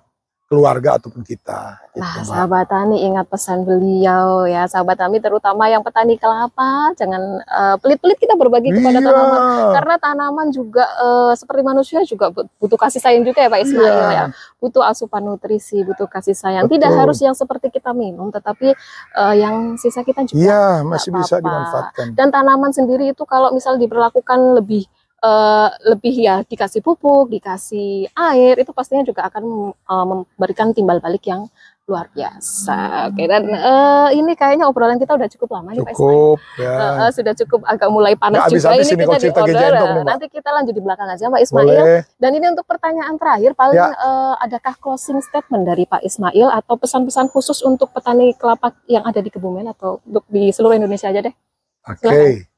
[0.53, 1.81] keluarga ataupun kita.
[1.93, 7.41] Gitu, Nah, sahabat tani ingat pesan beliau ya, sahabat tani terutama yang petani kelapa, jangan
[7.41, 9.09] eh, pelit-pelit kita berbagi kepada Iya.
[9.09, 9.41] tanaman
[9.73, 13.89] karena tanaman juga eh, seperti manusia juga but- butuh kasih sayang juga ya Pak Ismail
[13.89, 14.09] Iya.
[14.13, 14.25] ya.
[14.61, 16.69] Butuh asupan nutrisi, butuh kasih sayang.
[16.69, 16.77] Betul.
[16.77, 18.77] Tidak harus yang seperti kita minum, tetapi
[19.17, 20.37] eh, yang sisa kita juga.
[20.37, 21.45] Iya, masih bisa apa-apa.
[21.49, 22.07] dimanfaatkan.
[22.13, 24.85] Dan tanaman sendiri itu kalau misal diperlakukan lebih
[25.23, 31.25] eh, lebih ya dikasih pupuk, dikasih air, itu pastinya juga akan eh, memberikan timbal balik
[31.31, 31.47] yang
[31.83, 33.11] luar biasa.
[33.11, 36.15] Oke, dan eh, ini kayaknya obrolan kita udah cukup lama nih Pak Ismail.
[36.15, 36.73] Cukup ya.
[36.79, 39.73] eh, sudah cukup agak mulai panas Nggak juga ini kita di order.
[40.07, 41.67] Nanti kita lanjut di belakang aja Pak Ismail.
[41.67, 42.01] Boleh.
[42.23, 43.91] Dan ini untuk pertanyaan terakhir paling Ya.
[43.91, 49.19] eh, adakah closing statement dari Pak Ismail atau pesan-pesan khusus untuk petani kelapa yang ada
[49.19, 51.35] di Kebumen atau untuk di seluruh Indonesia aja deh?
[51.83, 52.52] Oke.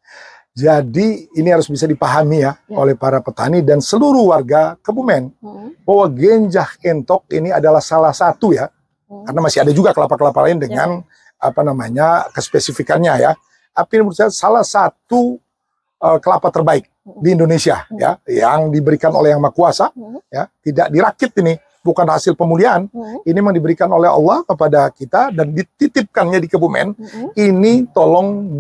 [0.55, 2.79] Jadi ini harus bisa dipahami ya, Ya.
[2.79, 5.75] oleh para petani dan seluruh warga Kebumen Hmm.
[5.83, 8.71] bahwa genjah entok ini adalah salah satu ya,
[9.11, 9.27] Hmm.
[9.27, 11.03] karena masih ada juga kelapa-kelapa lain dengan
[11.43, 13.33] apa namanya kespesifikannya ya.
[13.75, 15.43] Tapi menurut saya salah satu
[16.05, 16.87] eh, kelapa terbaik
[17.19, 17.99] di Indonesia Hmm.
[17.99, 20.23] ya, yang diberikan oleh yang Maha Kuasa Hmm.
[20.31, 22.87] ya, tidak dirakit ini, bukan hasil pemulihan.
[22.95, 23.25] Hmm.
[23.27, 27.29] Ini memang diberikan oleh Allah kepada kita dan dititipkannya di Kebumen Hmm.
[27.35, 28.55] ini tolong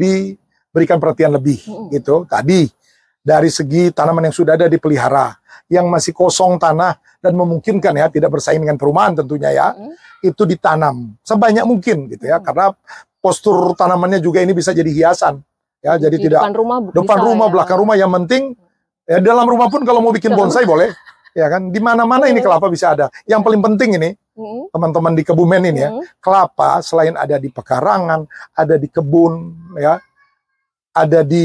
[0.75, 1.95] diberikan perhatian lebih Mm-mm.
[1.95, 2.27] gitu.
[2.27, 2.67] Tadi
[3.23, 5.39] dari segi tanaman yang sudah ada dipelihara,
[5.71, 9.95] yang masih kosong tanah dan memungkinkan ya tidak bersaing dengan perumahan tentunya ya, Mm.
[10.27, 12.45] itu ditanam sebanyak mungkin gitu ya Mm.
[12.45, 12.67] karena
[13.23, 15.39] postur tanamannya juga ini bisa jadi hiasan
[15.79, 17.53] ya jadi Di tidak depan rumah depan bisa rumah ya.
[17.55, 18.43] belakang rumah yang penting
[19.07, 20.93] ya dalam rumah pun kalau mau bikin bonsai boleh
[21.33, 23.07] ya kan di mana-mana ini kelapa bisa ada.
[23.31, 24.67] Yang paling penting ini Hmm.
[24.75, 26.03] teman-teman di Kebumen ini ya Hmm.
[26.19, 30.03] kelapa selain ada di pekarangan, ada di kebun, ya,
[30.95, 31.45] ada di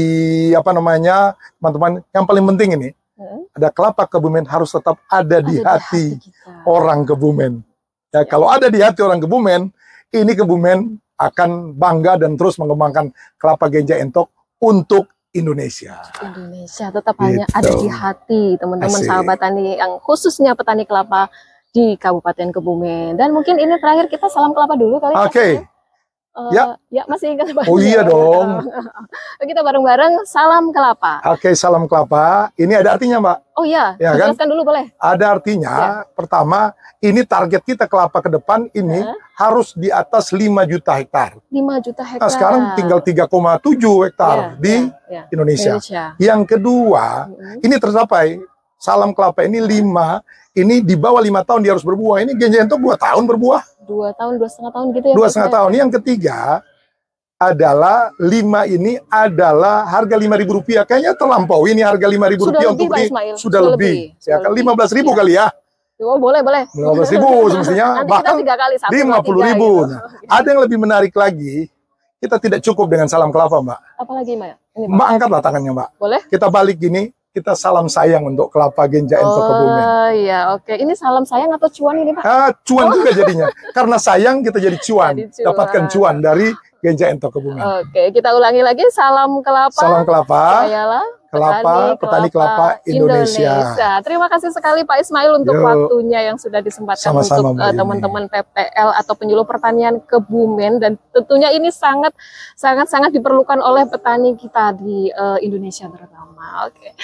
[0.54, 2.00] apa namanya teman-teman.
[2.14, 3.44] Yang paling penting ini Hmm.
[3.52, 6.64] ada kelapa Kebumen harus tetap ada di Ada hati kita.
[6.64, 7.60] orang Kebumen.
[8.08, 8.24] Ya, Ya.
[8.24, 9.68] kalau ada di hati orang Kebumen,
[10.08, 16.00] ini Kebumen akan bangga dan terus mengembangkan kelapa genja entok untuk Indonesia.
[16.24, 17.58] Indonesia tetap hanya Gitu.
[17.60, 21.28] ada di hati teman-teman sahabat tani yang khususnya petani kelapa
[21.70, 23.20] di Kabupaten Kebumen.
[23.20, 25.12] Dan mungkin ini terakhir kita salam kelapa dulu kali.
[25.12, 25.46] Pak Oke.
[25.60, 25.68] Ismail.
[26.30, 26.78] Eh, Ya.
[26.94, 27.66] ya masih ingat Pak?
[27.70, 28.62] Oh iya dong.
[29.50, 31.18] kita bareng-bareng salam kelapa.
[31.26, 32.54] Oke, salam kelapa.
[32.54, 33.38] Ini ada artinya, Mbak.
[33.58, 34.32] Oh iya, Ya kan?
[34.46, 34.94] dulu boleh.
[34.96, 36.70] Ada artinya, pertama,
[37.02, 39.18] ini target kita kelapa ke depan ini Hah?
[39.42, 41.34] harus di atas 5 juta hektar.
[41.50, 42.22] 5 juta hektar.
[42.22, 45.22] Nah, sekarang tinggal 3,7 hektar Ya, di ya, ya.
[45.34, 45.74] Indonesia.
[45.76, 46.04] Indonesia.
[46.16, 47.66] Yang kedua, Mm-mm.
[47.66, 48.38] ini tercapai.
[48.80, 50.24] Salam kelapa ini 5,
[50.56, 52.24] ini di bawah 5 tahun dia harus berbuah.
[52.24, 55.14] Ini genja entok 2 tahun berbuah, Dua tahun, dua setengah tahun gitu ya.
[55.18, 55.58] dua setengah Ismail?
[55.58, 55.70] tahun.
[55.76, 56.38] Yang ketiga
[57.36, 58.28] adalah 5
[58.68, 60.84] ini adalah harga 5 ribu rupiah.
[60.84, 63.04] Kayaknya terlampau ini harga 5 ribu Sudah rupiah lebih, untuk ini.
[63.08, 63.34] Ismail.
[63.34, 63.94] Sudah lebih.
[63.96, 64.62] Ya Sudah kan lebih.
[64.68, 65.18] 15 ribu Iya.
[65.18, 65.46] kali ya.
[66.00, 66.62] Oh boleh, boleh.
[66.70, 67.86] 15 ribu semestinya.
[67.98, 69.68] Nanti Bahkan tiga kali satu, dua, 50 tiga ribu.
[69.74, 69.88] gitu.
[69.90, 70.00] Nah,
[70.30, 71.54] ada yang lebih menarik lagi.
[72.20, 73.78] Kita tidak cukup dengan salam kelapa, Mbak.
[73.96, 74.52] Apalagi Mbak?
[74.76, 74.92] Ini, Pak.
[74.92, 75.88] Mbak angkatlah tangannya, Mbak.
[75.96, 76.20] Boleh?
[76.28, 79.84] Kita balik gini, kita salam sayang untuk kelapa genja entok kebumen.
[79.86, 80.74] Oh iya, oke.
[80.74, 82.22] Ini salam sayang atau cuan ini Pak?
[82.26, 83.46] Ah, cuan juga jadinya.
[83.70, 85.14] Karena sayang kita jadi cuan.
[85.20, 85.46] Jadi cuan.
[85.46, 86.48] Dapatkan cuan dari
[86.80, 87.60] genja entok kebumen.
[87.60, 88.84] Oke, kita ulangi lagi.
[88.92, 89.76] Salam kelapa.
[89.76, 94.02] Salam kelapa, Sayalah kelapa, petani kelapa Indonesia.
[94.02, 95.64] Terima kasih sekali Pak Ismail untuk Yuk.
[95.64, 100.98] waktunya yang sudah disempatkan Sama-sama, untuk Mbak eh, teman-teman PPL atau penyuluh pertanian Kebumen dan
[101.14, 102.10] tentunya ini sangat
[102.58, 106.66] sangat sangat diperlukan oleh petani kita di eh, Indonesia terutama.
[106.66, 106.98] Oke.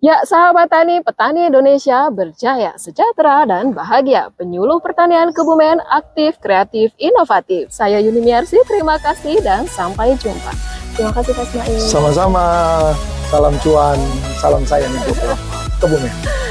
[0.00, 4.32] Ya, sahabat tani, petani Indonesia berjaya, sejahtera, dan bahagia.
[4.32, 7.68] Penyuluh pertanian Kebumen aktif, kreatif, inovatif.
[7.68, 10.56] Saya Yuni Miarsi, terima kasih dan sampai jumpa.
[10.96, 11.80] Terima kasih Pak Ismail.
[11.84, 12.46] Sama-sama.
[13.28, 14.00] Salam cuan,
[14.40, 15.36] salam sayang untuk
[15.84, 16.49] kebumen.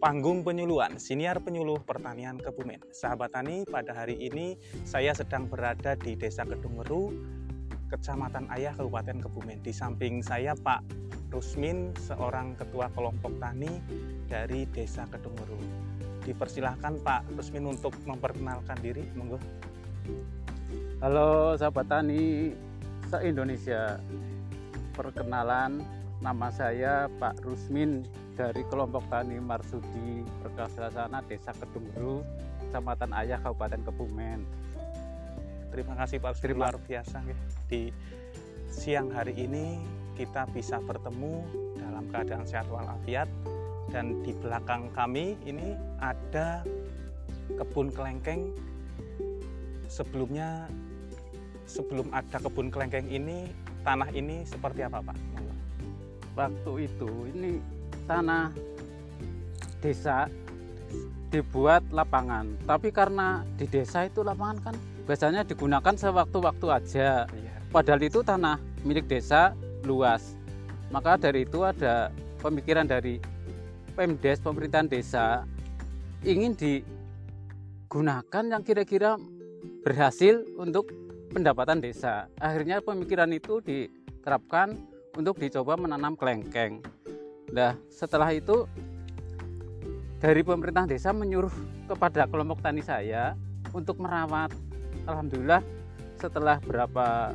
[0.00, 2.80] Panggung Penyuluhan, Siniar Penyuluh Pertanian Kebumen.
[2.88, 4.56] Sahabat Tani, pada hari ini
[4.88, 7.12] saya sedang berada di Desa Kedungweru,
[7.92, 9.60] Kecamatan Ayah, Kabupaten Kebumen.
[9.60, 10.80] Di samping saya Pak
[11.28, 13.68] Rusmin, seorang ketua kelompok tani
[14.24, 15.60] dari Desa Kedungweru.
[16.24, 19.36] Dipersilahkan Pak Rusmin untuk memperkenalkan diri, monggo.
[21.04, 22.56] Halo sahabat tani
[23.12, 24.00] se-Indonesia.
[24.96, 28.04] Perkenalan, nama saya Pak Rusmin
[28.36, 32.20] dari kelompok tani Marsudi Perkasasana Desa Kedungru,
[32.60, 34.44] Kecamatan Ayah, Kabupaten Kebumen.
[35.72, 37.36] Terima kasih Pak Terima- luar biasa ya.
[37.72, 37.88] Di
[38.68, 39.80] siang hari ini
[40.12, 41.40] kita bisa bertemu
[41.80, 43.26] dalam keadaan sehat walafiat
[43.88, 45.72] dan di belakang kami ini
[46.04, 46.60] ada
[47.56, 48.52] kebun kelengkeng.
[49.88, 50.68] Sebelumnya
[51.64, 53.48] sebelum ada kebun kelengkeng ini
[53.80, 55.16] tanah ini seperti apa Pak?
[56.38, 57.58] Waktu itu ini
[58.06, 58.54] tanah
[59.82, 60.30] desa
[61.30, 64.74] dibuat lapangan, tapi karena di desa itu lapangan kan
[65.06, 67.26] biasanya digunakan sewaktu-waktu aja.
[67.30, 67.54] Iya.
[67.70, 69.54] Padahal itu tanah milik desa
[69.86, 70.34] luas.
[70.90, 72.10] Maka dari itu ada
[72.42, 73.22] pemikiran dari
[73.94, 75.46] Pemdes pemerintahan desa
[76.26, 79.18] ingin digunakan yang kira-kira
[79.86, 80.90] berhasil untuk
[81.30, 82.26] pendapatan desa.
[82.42, 84.74] Akhirnya pemikiran itu diterapkan
[85.18, 86.84] untuk dicoba menanam kelengkeng.
[87.50, 88.66] Nah, setelah itu
[90.20, 91.50] dari pemerintah desa menyuruh
[91.88, 93.34] kepada kelompok tani saya
[93.72, 94.52] untuk merawat.
[95.08, 95.64] Alhamdulillah
[96.20, 97.32] setelah berapa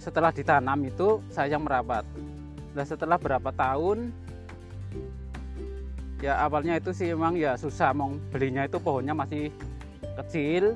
[0.00, 2.08] setelah ditanam itu saya merawat.
[2.72, 4.14] Nah setelah berapa tahun
[6.24, 9.52] ya awalnya itu sih emang ya susah mau belinya itu pohonnya masih
[10.24, 10.74] kecil.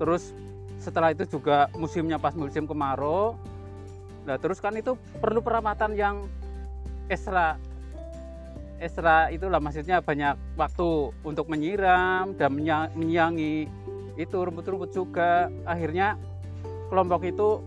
[0.00, 0.32] Terus
[0.80, 3.36] setelah itu juga musimnya pas musim kemarau.
[4.30, 6.30] Nah terus kan itu perlu perawatan yang
[7.10, 7.58] ekstra
[8.78, 12.54] ekstra itulah maksudnya banyak waktu untuk menyiram dan
[12.94, 13.66] menyiangi.
[14.14, 15.50] Itu rumput-rumput juga.
[15.66, 16.14] Akhirnya
[16.94, 17.58] kelompok itu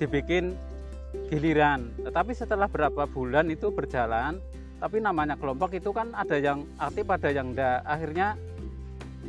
[0.00, 0.56] dibikin
[1.28, 1.92] giliran.
[2.00, 4.40] Tetapi setelah berapa bulan itu berjalan
[4.80, 7.84] tapi namanya kelompok itu kan ada yang aktif ada yang enggak.
[7.84, 8.40] Akhirnya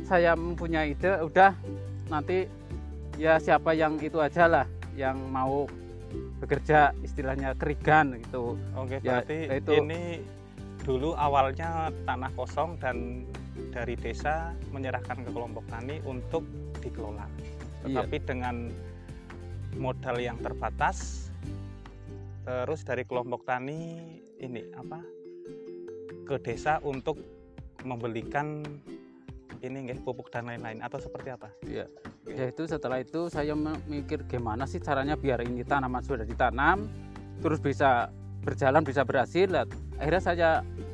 [0.08, 1.52] saya mempunyai ide udah
[2.08, 2.48] nanti
[3.20, 4.66] ya siapa yang itu aja lah
[4.96, 5.68] yang mau
[6.40, 10.02] bekerja istilahnya kerigan gitu Oke, Ya, berarti itu- ini
[10.82, 13.26] dulu awalnya tanah kosong dan
[13.70, 16.42] dari desa menyerahkan ke kelompok tani untuk
[16.82, 17.28] dikelola.
[17.28, 17.84] Iya.
[17.86, 18.56] Tetapi dengan
[19.78, 21.28] modal yang terbatas,
[22.42, 24.10] terus dari kelompok tani
[24.42, 24.98] ini apa
[26.26, 27.20] ke desa untuk
[27.86, 28.62] membelikan
[29.62, 31.48] ini nggih pupuk dan lain-lain atau seperti apa?
[32.26, 36.86] ya itu setelah itu saya memikir gimana sih caranya biar ini tanaman sudah ditanam
[37.42, 38.10] terus bisa
[38.42, 39.46] berjalan bisa berhasil.
[39.98, 40.48] Akhirnya saya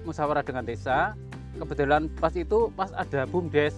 [0.04, 1.16] musyawarah dengan desa.
[1.56, 3.74] Kebetulan pas itu pas ada bumdes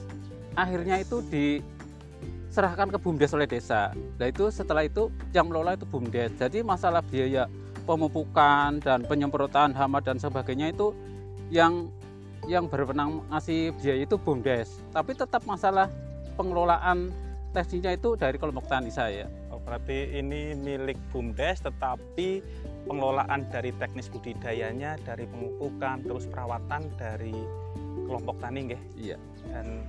[0.59, 3.95] akhirnya itu diserahkan ke bumdes oleh desa.
[4.19, 6.35] Nah itu setelah itu yang mengelola itu bumdes.
[6.37, 7.47] Jadi masalah biaya
[7.89, 10.93] pemupukan dan penyemprotan hama dan sebagainya itu
[11.49, 11.89] yang
[12.49, 15.91] yang berwenang ngasih biaya itu bumdes tapi tetap masalah
[16.39, 17.13] pengelolaan
[17.51, 22.39] teknisnya itu dari kelompok tani saya Oh, berarti ini milik BUMDes tetapi
[22.87, 27.35] pengelolaan dari teknis budidayanya, dari pemupukan, terus perawatan dari
[28.07, 28.83] kelompok tani nggih.
[28.95, 29.19] Iya.
[29.51, 29.83] Dan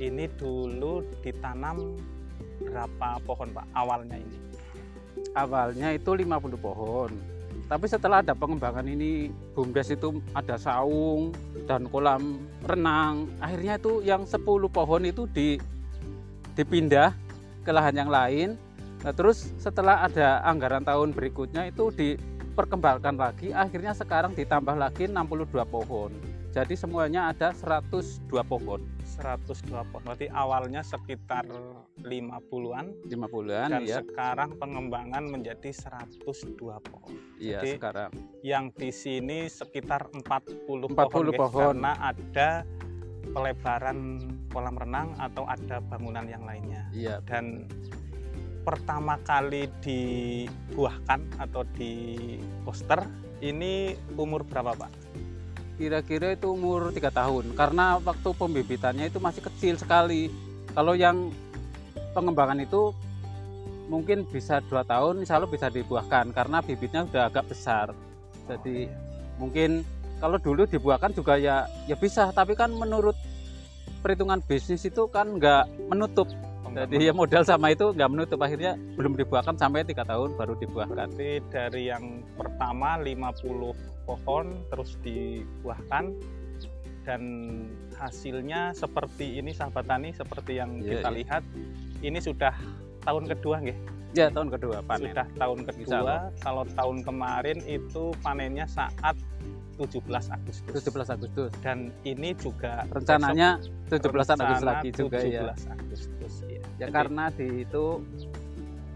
[0.00, 2.00] ini dulu ditanam
[2.64, 4.44] berapa pohon Pak awalnya ini?
[5.34, 7.10] awalnya itu 50 pohon
[7.64, 11.32] tapi setelah ada pengembangan ini BUMDes itu ada saung
[11.64, 12.36] dan kolam
[12.68, 13.24] renang.
[13.40, 15.56] Akhirnya itu yang 10 pohon itu di
[16.54, 17.16] dipindah
[17.64, 18.60] ke lahan yang lain.
[19.00, 23.56] Nah terus setelah ada anggaran tahun berikutnya itu diperkembangkan lagi.
[23.56, 30.02] Akhirnya sekarang ditambah lagi 62 pohon jadi semuanya ada 102 pohon 102 pohon.
[30.06, 31.42] Berarti awalnya sekitar
[31.98, 36.22] 50-an 50-an dan ya sekarang pengembangan menjadi 102
[36.78, 37.14] pohon.
[37.42, 38.10] iya jadi sekarang
[38.46, 41.62] Yang di sini sekitar 40, 40 pohon, guys, pohon.
[41.74, 42.48] karena ada
[43.34, 43.98] pelebaran
[44.54, 46.86] kolam renang atau ada bangunan yang lainnya.
[46.94, 47.66] iya Dan
[48.62, 52.16] pertama kali dibuahkan atau di
[52.62, 53.02] poster
[53.42, 55.03] ini umur berapa Pak?
[55.74, 60.30] Kira-kira itu umur tiga tahun karena waktu pembibitannya itu masih kecil sekali.
[60.74, 61.30] Kalau yang
[62.14, 62.90] pengembangan itu
[63.86, 67.94] mungkin bisa dua tahun insya Allah bisa dibuahkan karena bibitnya sudah agak besar.
[68.46, 68.86] Jadi
[69.38, 69.82] mungkin
[70.22, 73.18] kalau dulu dibuahkan juga ya ya bisa tapi kan menurut
[74.00, 76.28] perhitungan bisnis itu kan nggak menutup
[76.74, 78.38] jadi ya modal sama itu nggak menutup.
[78.42, 84.98] Akhirnya belum dibuahkan sampai tiga tahun baru dibuahkan Berarti dari yang pertama 50 pohon terus
[85.00, 86.12] dibuahkan
[87.04, 87.22] dan
[88.00, 91.16] hasilnya seperti ini sahabat tani seperti yang Iya, kita iya.
[91.20, 91.42] lihat
[92.00, 92.54] ini sudah
[93.04, 93.78] tahun kedua nggih?
[94.14, 95.10] Ya tahun kedua panen.
[95.10, 96.14] sudah tahun kedua.
[96.40, 99.18] Kalau tahun kemarin itu panennya saat
[99.76, 101.50] 17 Agustus 17 Agustus.
[101.60, 103.58] dan ini juga Rencananya
[103.90, 105.42] 17 besok Agustus rencana lagi juga ya.
[105.54, 106.62] 17 Agustus ya.
[106.78, 107.84] Ya Jadi, karena di itu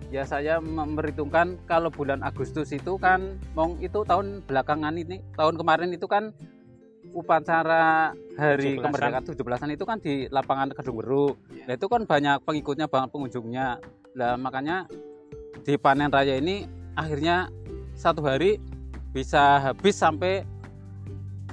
[0.08, 5.92] ya saya memperhitungkan kalau bulan Agustus itu kan mong itu tahun belakangan ini tahun kemarin
[5.92, 6.32] itu kan
[7.12, 8.84] upacara hari 17-an.
[8.84, 11.36] kemerdekaan 17-an itu kan di lapangan Kedung Weru.
[11.52, 11.64] Ya.
[11.64, 13.80] Nah, itu kan banyak pengikutnya banyak pengunjungnya.
[14.12, 14.84] Lah makanya
[15.64, 17.48] di panen raya ini akhirnya
[17.96, 18.60] satu hari
[19.10, 20.44] bisa habis sampai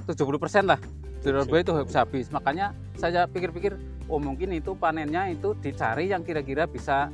[0.06, 0.78] 70% lah.
[1.20, 2.26] Surabaya itu habis habis.
[2.30, 3.74] Makanya saya pikir-pikir
[4.06, 7.10] oh mungkin itu panennya itu dicari yang kira-kira bisa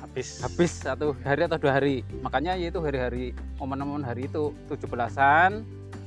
[0.00, 5.60] habis habis satu hari atau dua hari makanya yaitu hari-hari momen-momen hari itu 17-an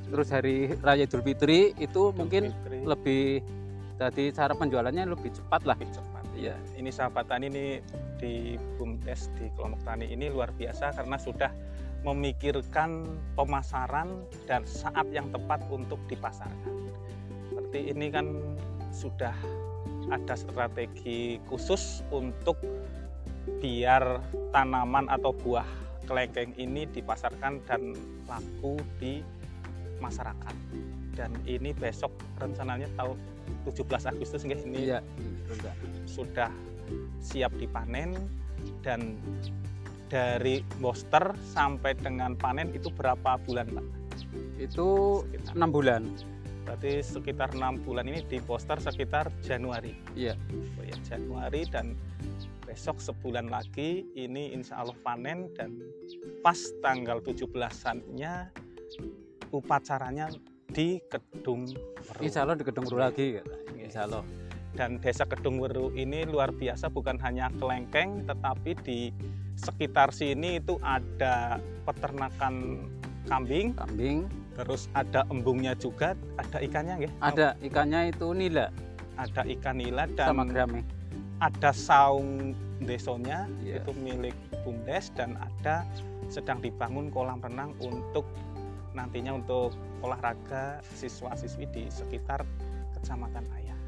[0.09, 2.81] terus hari raya Idul Fitri itu mungkin Fitri.
[2.85, 3.25] lebih
[4.01, 6.23] jadi cara penjualannya lebih cepat lah lebih cepat.
[6.33, 6.57] Iya.
[6.75, 7.65] Ini sahabat tani ini
[8.17, 11.53] di BUMDes di kelompok tani ini luar biasa karena sudah
[12.03, 13.07] memikirkan
[13.39, 16.91] pemasaran dan saat yang tepat untuk dipasarkan.
[17.49, 18.27] Seperti ini kan
[18.91, 19.33] sudah
[20.11, 22.59] ada strategi khusus untuk
[23.63, 24.19] biar
[24.51, 25.65] tanaman atau buah
[26.03, 27.95] kelengkeng ini dipasarkan dan
[28.27, 29.23] laku di
[30.03, 30.55] masyarakat.
[31.15, 32.11] Dan ini besok
[32.41, 33.15] rencananya tahun
[33.63, 35.75] 17 Agustus nggih, ini iya betul, Mbak.
[36.09, 36.51] sudah
[37.23, 38.17] siap dipanen
[38.83, 39.15] dan
[40.13, 43.85] dari booster sampai dengan panen itu berapa bulan Pak?
[44.61, 44.87] itu
[45.25, 45.53] Sekitar.
[45.57, 46.03] enam bulan
[46.63, 49.99] Berarti sekitar enam bulan ini di poster sekitar Januari.
[50.15, 50.39] Iya.
[50.79, 51.91] Oh ya, Januari dan
[52.63, 55.75] besok sebulan lagi ini insya Allah panen dan
[56.39, 58.47] pas tanggal 17-annya
[59.51, 60.31] upacaranya
[60.71, 62.21] di Kedung Weru.
[62.23, 63.55] Insya Allah di Gedung Weru lagi kata.
[63.75, 63.83] Iya.
[63.83, 64.23] Insya Allah
[64.73, 68.99] dan desa Kedung Weru ini luar biasa bukan hanya kelengkeng tetapi di
[69.55, 72.85] sekitar sini itu ada peternakan
[73.29, 74.27] kambing kambing.
[74.53, 78.69] terus ada embungnya juga ada ikannya ya ada ikannya itu nila.
[79.13, 80.81] Ada ikan nila dan sama gerame.
[81.41, 83.81] ada saung desonya Iya.
[83.81, 84.33] itu milik
[84.65, 85.85] bumdes dan ada
[86.33, 88.25] sedang dibangun kolam renang untuk
[88.93, 92.45] nantinya untuk olahraga siswa-siswi di sekitar
[92.97, 93.79] kecamatan Ayah.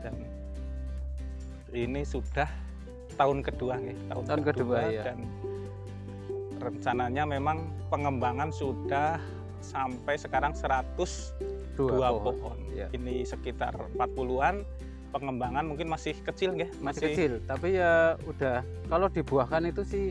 [0.00, 0.14] Dan
[1.72, 2.48] ini sudah
[3.14, 5.02] tahun kedua ya tahun, Tahun kedua, ya.
[5.12, 5.18] dan
[6.58, 9.18] rencananya memang pengembangan sudah
[9.62, 12.90] sampai sekarang 102 dua, pohon, Iya.
[12.94, 14.62] ini sekitar 40-an
[15.12, 20.04] pengembangan mungkin masih kecil ya masih kecil tapi ya udah kalau dibuahkan itu sih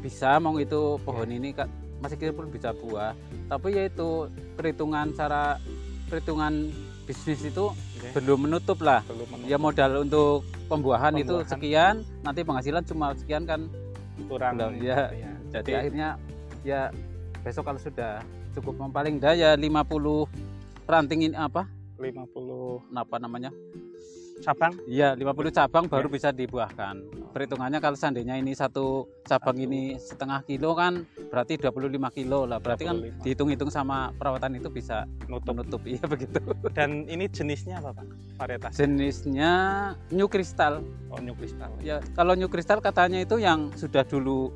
[0.00, 1.68] bisa mau itu pohon ini Kak,
[2.00, 3.12] masih kecil pun bisa buah
[3.46, 5.60] tapi ya itu perhitungan cara
[6.08, 6.72] perhitungan
[7.04, 8.08] bisnis itu Oke.
[8.16, 9.50] belum menutup lah belum menutup.
[9.52, 13.66] ya modal untuk pembuahan, itu sekian nanti penghasilan cuma sekian kan.
[14.28, 15.08] Kurang belum, ya.
[15.14, 15.32] ya.
[15.48, 16.08] jadi Jadi akhirnya
[16.66, 16.80] ya
[17.42, 18.20] besok kalau sudah
[18.52, 20.28] cukup paling enggak ya 50
[20.84, 21.64] ranting ini apa?
[21.98, 23.50] 50 apa namanya
[24.38, 26.12] cabang Iya, 50 cabang baru Ya.
[26.12, 26.94] bisa dibuahkan.
[27.28, 28.86] Perhitungannya kalau seandainya ini satu
[29.22, 29.64] cabang Satu.
[29.64, 32.56] ini setengah kilo kan berarti 25 kilo lah.
[32.56, 33.22] Berarti kan 25.
[33.22, 35.80] dihitung-hitung sama perawatan itu bisa nutup menutup.
[35.84, 36.40] Iya begitu.
[36.70, 39.52] dan ini jenisnya apa pak varietas Jenisnya
[40.08, 40.80] new crystal.
[41.08, 44.50] oh new crystal Ya, kalau new crystal katanya itu yang sudah dulu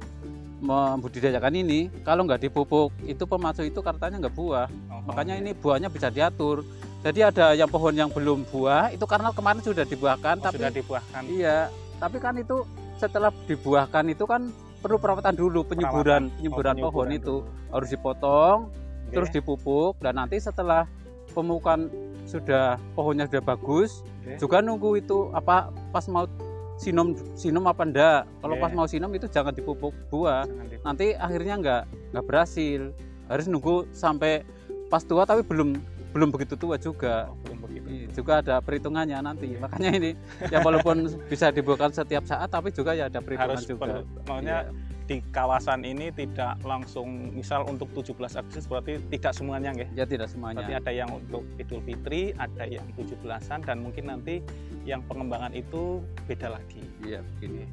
[0.61, 5.43] membudidayakan ini kalau nggak dipupuk itu pemasuk itu katanya nggak buah Oh, makanya iya.
[5.43, 6.63] ini buahnya bisa diatur
[7.03, 10.71] jadi ada yang pohon yang belum buah itu karena kemarin sudah dibuahkan Oh, tapi sudah
[10.73, 11.23] dibuahkan.
[11.27, 11.59] Iya,
[11.99, 12.63] tapi kan itu
[12.95, 17.37] setelah dibuahkan itu kan perlu perawatan dulu penyuburan penyuburan Oh, pohon penyuburan itu.
[17.43, 17.71] dulu.
[17.71, 19.13] harus dipotong Oke.
[19.13, 20.85] terus dipupuk dan nanti setelah
[21.29, 21.89] pemupukan
[22.25, 24.37] sudah pohonnya sudah bagus Oke.
[24.39, 25.57] juga nunggu itu apa
[25.89, 26.29] pas mau
[26.77, 30.45] sinom sinom apa enggak kalau pas mau sinom itu jangan dipupuk buah.
[30.45, 32.81] Jangan di- nanti akhirnya enggak enggak berhasil.
[33.27, 34.43] Harus nunggu sampai
[34.87, 35.79] pas tua tapi belum
[36.13, 37.33] belum begitu tua juga.
[37.33, 39.57] Oh, belum begitu Iya, juga ada perhitungannya nanti.
[39.57, 40.11] Makanya ini
[40.49, 44.05] ya walaupun bisa dibuatkan setiap saat tapi juga ya ada perhitungan harus juga.
[44.29, 44.91] maunya Iya.
[45.03, 49.89] di kawasan ini tidak langsung misal untuk 17 Agustus berarti tidak semuanya nggih?
[49.99, 50.63] Ya tidak semuanya.
[50.63, 54.41] Berarti ada yang untuk Idul Fitri ada yang 17-an dan mungkin nanti
[54.87, 56.01] yang pengembangan itu
[56.31, 56.81] beda lagi.
[57.03, 57.67] Iya begini.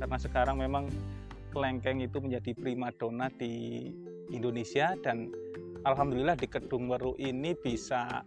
[0.00, 0.88] Karena sekarang memang
[1.54, 3.86] kelengkeng itu menjadi primadona di
[4.34, 5.30] Indonesia dan
[5.84, 8.24] alhamdulillah di Kedung Weru ini bisa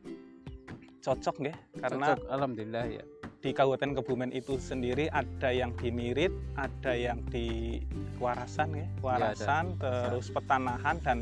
[1.01, 3.03] cocok ya karena Cocok, alhamdulillah ya
[3.41, 7.79] di Kabupaten Kebumen itu sendiri ada yang di Mirit, ada yang di
[8.17, 11.21] Warasan ya, Warasan, terus Petanahan dan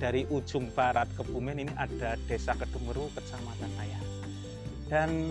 [0.00, 4.02] dari ujung barat Kebumen ini ada Desa Kedung Weru, Kecamatan Ayah.
[4.88, 5.30] Dan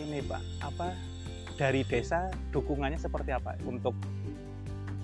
[0.00, 0.96] ini Pak, apa
[1.54, 3.94] dari desa dukungannya seperti apa untuk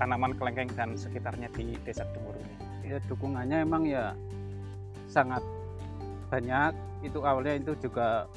[0.00, 2.70] tanaman kelengkeng dan sekitarnya di desa Kedung Weru ini?
[2.90, 4.18] ya dukungannya emang ya
[5.11, 5.42] sangat
[6.30, 6.72] banyak.
[7.02, 8.30] Itu awalnya itu juga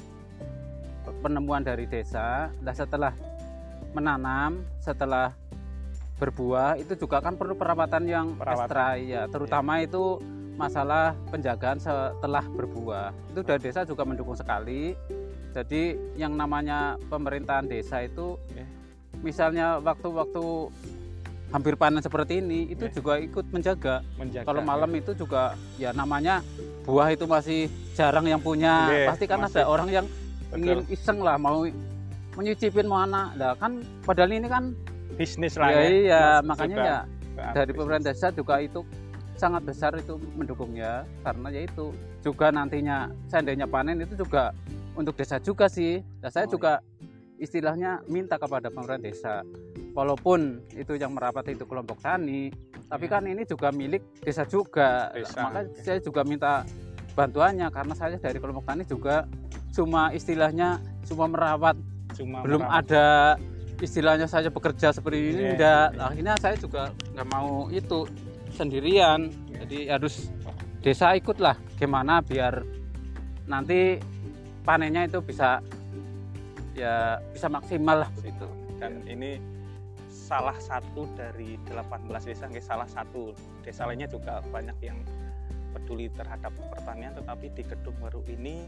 [1.22, 2.50] penemuan dari desa.
[2.58, 3.14] Nah setelah
[3.94, 5.30] menanam setelah
[6.18, 8.66] berbuah itu juga kan perlu perawatan yang Perawatan.
[8.66, 10.18] ekstra ya terutama itu
[10.54, 13.10] masalah penjagaan setelah berbuah.
[13.34, 14.94] Itu dari desa juga mendukung sekali.
[15.54, 18.38] Jadi yang namanya pemerintahan desa itu
[19.22, 20.70] misalnya waktu-waktu
[21.54, 22.98] hampir panen seperti ini itu Oke.
[22.98, 24.66] juga ikut menjaga Menjaga kalau ya.
[24.66, 26.42] malam itu juga ya namanya
[26.82, 27.60] buah itu masih
[27.94, 29.62] jarang yang punya Iya, pasti kan masih.
[29.62, 30.06] ada orang yang
[30.50, 30.58] Betul.
[30.58, 31.62] ingin iseng lah mau
[32.34, 34.74] menyicipin mana nah kan padahal ini kan
[35.14, 35.86] bisnis lah ya, ya.
[35.86, 36.98] iya Mas- makanya sudah
[37.38, 38.82] ya dari pemerintah desa juga itu
[39.34, 42.96] sangat besar itu mendukungnya karena ya itu juga nantinya
[43.26, 44.50] seandainya panen itu juga
[44.94, 46.82] untuk desa juga sih dan saya Oh, juga
[47.36, 49.34] istilahnya minta kepada pemerintah desa
[49.94, 52.50] walaupun itu yang merapat itu kelompok tani
[52.90, 55.08] tapi kan ini juga milik desa juga.
[55.14, 56.66] Desa, maka saya juga minta
[57.14, 59.24] bantuannya karena saya dari kelompok tani juga
[59.72, 61.78] cuma istilahnya cuma merawat.
[62.14, 62.86] Cuma belum merawat.
[62.86, 63.06] ada
[63.82, 65.88] istilahnya saya bekerja seperti ini Iya, enggak.
[65.90, 66.02] iya.
[66.06, 66.82] akhirnya saya juga
[67.14, 67.98] nggak mau itu
[68.54, 69.30] sendirian.
[69.64, 70.28] Jadi harus
[70.84, 72.60] desa ikut lah gimana biar
[73.48, 73.98] nanti
[74.62, 75.58] panennya itu bisa
[76.76, 78.46] ya bisa maksimal lah begitu.
[78.78, 79.53] Dan ini
[80.24, 83.36] salah satu dari 18 desa nggih, salah satu.
[83.60, 85.04] Desa lainnya juga banyak yang
[85.76, 88.64] peduli terhadap pertanian tetapi di Kedung Weru ini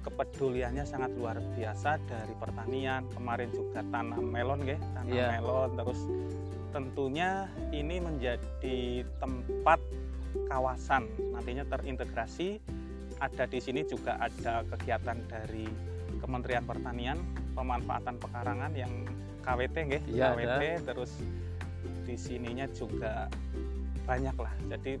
[0.00, 3.04] kepeduliannya sangat luar biasa dari pertanian.
[3.12, 5.28] Kemarin juga tanam melon nggih, tanam Iya.
[5.36, 5.76] melon.
[5.76, 6.00] Terus
[6.72, 7.44] tentunya
[7.76, 9.76] ini menjadi tempat
[10.48, 11.04] kawasan
[11.36, 12.64] nantinya terintegrasi.
[13.20, 15.68] Ada di sini juga ada kegiatan dari
[16.16, 17.20] Kementerian Pertanian
[17.52, 19.04] pemanfaatan pekarangan yang
[19.40, 21.12] KWT nggih, Iya, KWT terus
[22.04, 23.26] di sininya juga
[24.04, 24.52] banyak lah.
[24.76, 24.98] Jadi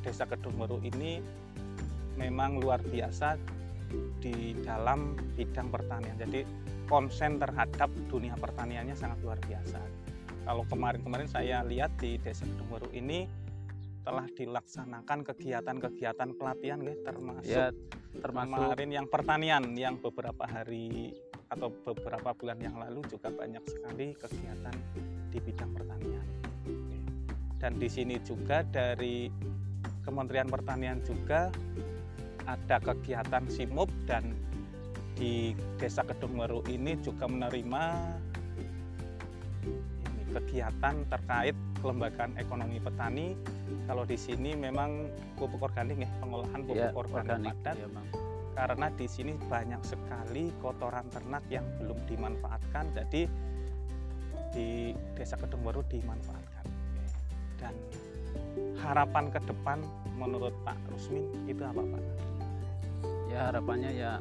[0.00, 1.20] Desa Kedung Weru ini
[2.16, 3.36] memang luar biasa
[4.22, 6.16] di dalam bidang pertanian.
[6.16, 6.46] Jadi
[6.86, 9.80] konsen terhadap dunia pertaniannya sangat luar biasa.
[10.40, 13.26] Kalau kemarin-kemarin saya lihat di Desa Kedung Weru ini
[14.00, 17.68] telah dilaksanakan kegiatan-kegiatan pelatihan nggih, termasuk ya
[18.10, 21.14] termasuk kemarin yang pertanian yang beberapa hari
[21.50, 24.76] atau beberapa bulan yang lalu juga banyak sekali kegiatan
[25.34, 26.26] di bidang pertanian.
[27.60, 29.28] Dan di sini juga dari
[30.00, 31.52] Kementerian Pertanian juga
[32.48, 34.32] ada kegiatan SIMUP dan
[35.18, 37.82] di Desa Kedung Weru ini juga menerima
[40.08, 41.52] ini, kegiatan terkait
[41.84, 43.36] kelembagaan ekonomi petani.
[43.84, 48.29] Kalau di sini memang pupuk organik ya, pengolahan pupuk ya organik, padat ya, Bang.
[48.54, 53.22] Karena di sini banyak sekali kotoran ternak yang belum dimanfaatkan jadi
[54.50, 56.66] di desa Kedung Weru dimanfaatkan
[57.62, 57.74] dan
[58.82, 59.78] harapan ke depan
[60.18, 62.02] menurut Pak Rusmin itu apa Pak?
[63.30, 64.12] ya harapannya ya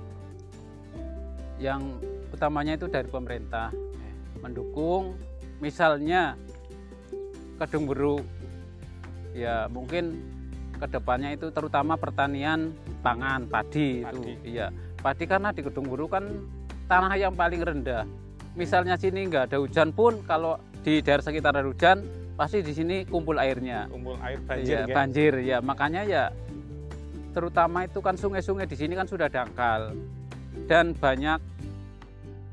[1.58, 1.98] yang
[2.30, 3.74] utamanya itu dari pemerintah
[4.40, 5.18] mendukung
[5.58, 6.38] misalnya
[7.58, 8.22] Kedung Weru
[9.34, 10.39] ya mungkin
[10.80, 12.72] ke depannya itu terutama pertanian
[13.04, 14.16] pangan padi, Padi.
[14.16, 14.72] itu iya.
[15.00, 16.24] Padi karena di Kedung Weru kan
[16.88, 18.08] tanah yang paling rendah.
[18.56, 22.04] Misalnya sini nggak ada hujan pun kalau di daerah sekitar ada hujan
[22.40, 23.92] pasti di sini kumpul airnya.
[23.92, 24.96] Kumpul air banjir Iya, ya?
[24.96, 26.24] banjir ya makanya ya
[27.36, 29.94] terutama itu kan sungai-sungai di sini kan sudah dangkal.
[30.66, 31.40] Dan banyak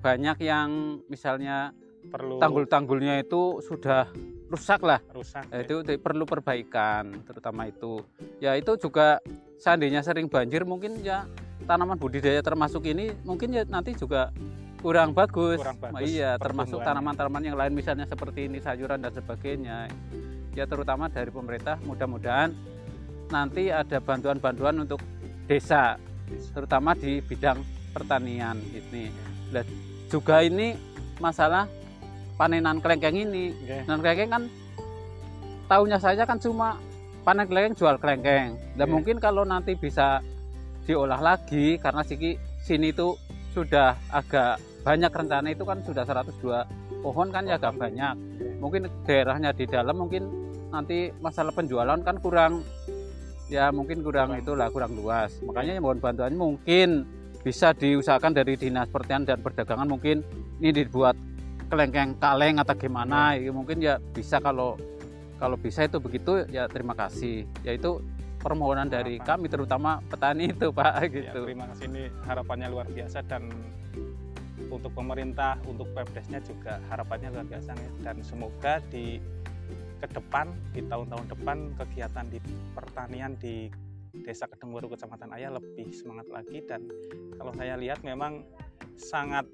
[0.02, 1.74] banyak yang misalnya
[2.06, 4.06] perlu tanggul-tanggulnya itu sudah
[4.46, 5.66] rusak lah rusak ya?
[5.66, 8.02] itu perlu perbaikan terutama itu.
[8.38, 9.18] Ya itu juga
[9.58, 11.26] seandainya sering banjir mungkin ya
[11.66, 14.30] tanaman budidaya termasuk ini mungkin ya nanti juga
[14.78, 19.90] kurang bagus, Kurang bagus iya termasuk tanaman-tanaman yang lain misalnya seperti ini sayuran dan sebagainya.
[20.54, 22.54] Ya terutama dari pemerintah mudah-mudahan
[23.28, 25.02] nanti ada bantuan-bantuan untuk
[25.50, 25.98] desa
[26.54, 27.58] terutama di bidang
[27.90, 29.10] pertanian ini.
[30.06, 30.78] Juga ini
[31.18, 31.66] masalah
[32.36, 33.76] panenan kelengkeng ini Oke.
[33.88, 34.42] dan kelengkeng kan
[35.66, 36.78] tahunya saya kan cuma
[37.26, 38.54] panen kelengkeng jual kelengkeng.
[38.78, 38.92] Dan Iya.
[38.94, 40.22] mungkin kalau nanti bisa
[40.86, 43.18] diolah lagi karena siki sini itu
[43.50, 46.62] sudah agak banyak rencana itu kan sudah 102
[47.02, 48.14] pohon kan ya agak banyak.
[48.62, 50.30] Mungkin daerahnya di dalam mungkin
[50.70, 52.62] nanti masalah penjualan kan kurang
[53.50, 55.34] ya mungkin kurang itulah kurang luas.
[55.42, 57.02] Makanya mohon bantuan mungkin
[57.42, 60.22] bisa diusahakan dari dinas pertanian dan perdagangan mungkin
[60.62, 61.14] ini dibuat
[61.66, 64.78] kelengkeng kaleng atau gimana ya mungkin ya bisa kalau
[65.36, 68.00] kalau bisa itu begitu ya terima kasih yaitu
[68.40, 69.42] permohonan dari Harapan.
[69.42, 71.40] kami terutama petani itu Pak Ya, gitu.
[71.50, 73.50] terima kasih ini harapannya luar biasa dan
[74.66, 77.90] untuk pemerintah, untuk Pemdesnya juga harapannya luar biasa nih.
[78.02, 79.20] dan semoga di
[79.96, 82.38] ke depan di tahun-tahun depan kegiatan di
[82.76, 83.68] pertanian di
[84.24, 86.84] Desa Kedungwaru Kecamatan Ayah lebih semangat lagi dan
[87.36, 88.44] kalau saya lihat memang
[88.96, 89.44] sangat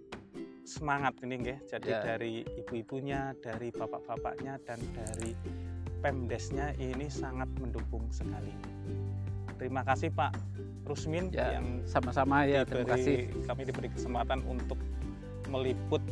[0.64, 1.58] semangat ini nggih.
[1.68, 2.00] Jadi Ya.
[2.02, 5.34] dari ibu-ibunya, dari bapak-bapaknya dan dari
[6.02, 8.50] Pemdesnya ini sangat mendukung sekali.
[9.54, 10.34] Terima kasih Pak
[10.82, 13.30] Rusmin Ya, yang Sama-sama ya, terima kasih.
[13.46, 14.74] kami diberi kesempatan untuk
[15.46, 16.02] meliput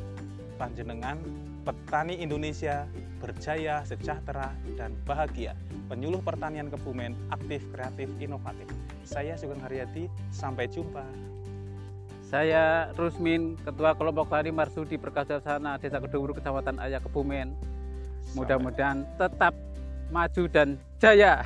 [0.55, 1.19] panjenengan
[1.67, 2.87] petani Indonesia
[3.19, 5.53] berjaya, sejahtera, dan bahagia.
[5.93, 8.65] Penyuluh pertanian Kebumen, aktif, kreatif, inovatif.
[9.05, 11.05] Saya Sugeng Haryati, sampai jumpa.
[12.31, 17.59] Saya Rusmin, Ketua Kelompok Tani Marsudi Perkasasana Desa Kedunguru Kecamatan Ayah Kebumen.
[18.39, 19.51] Mudah-mudahan tetap
[20.15, 21.43] maju dan jaya.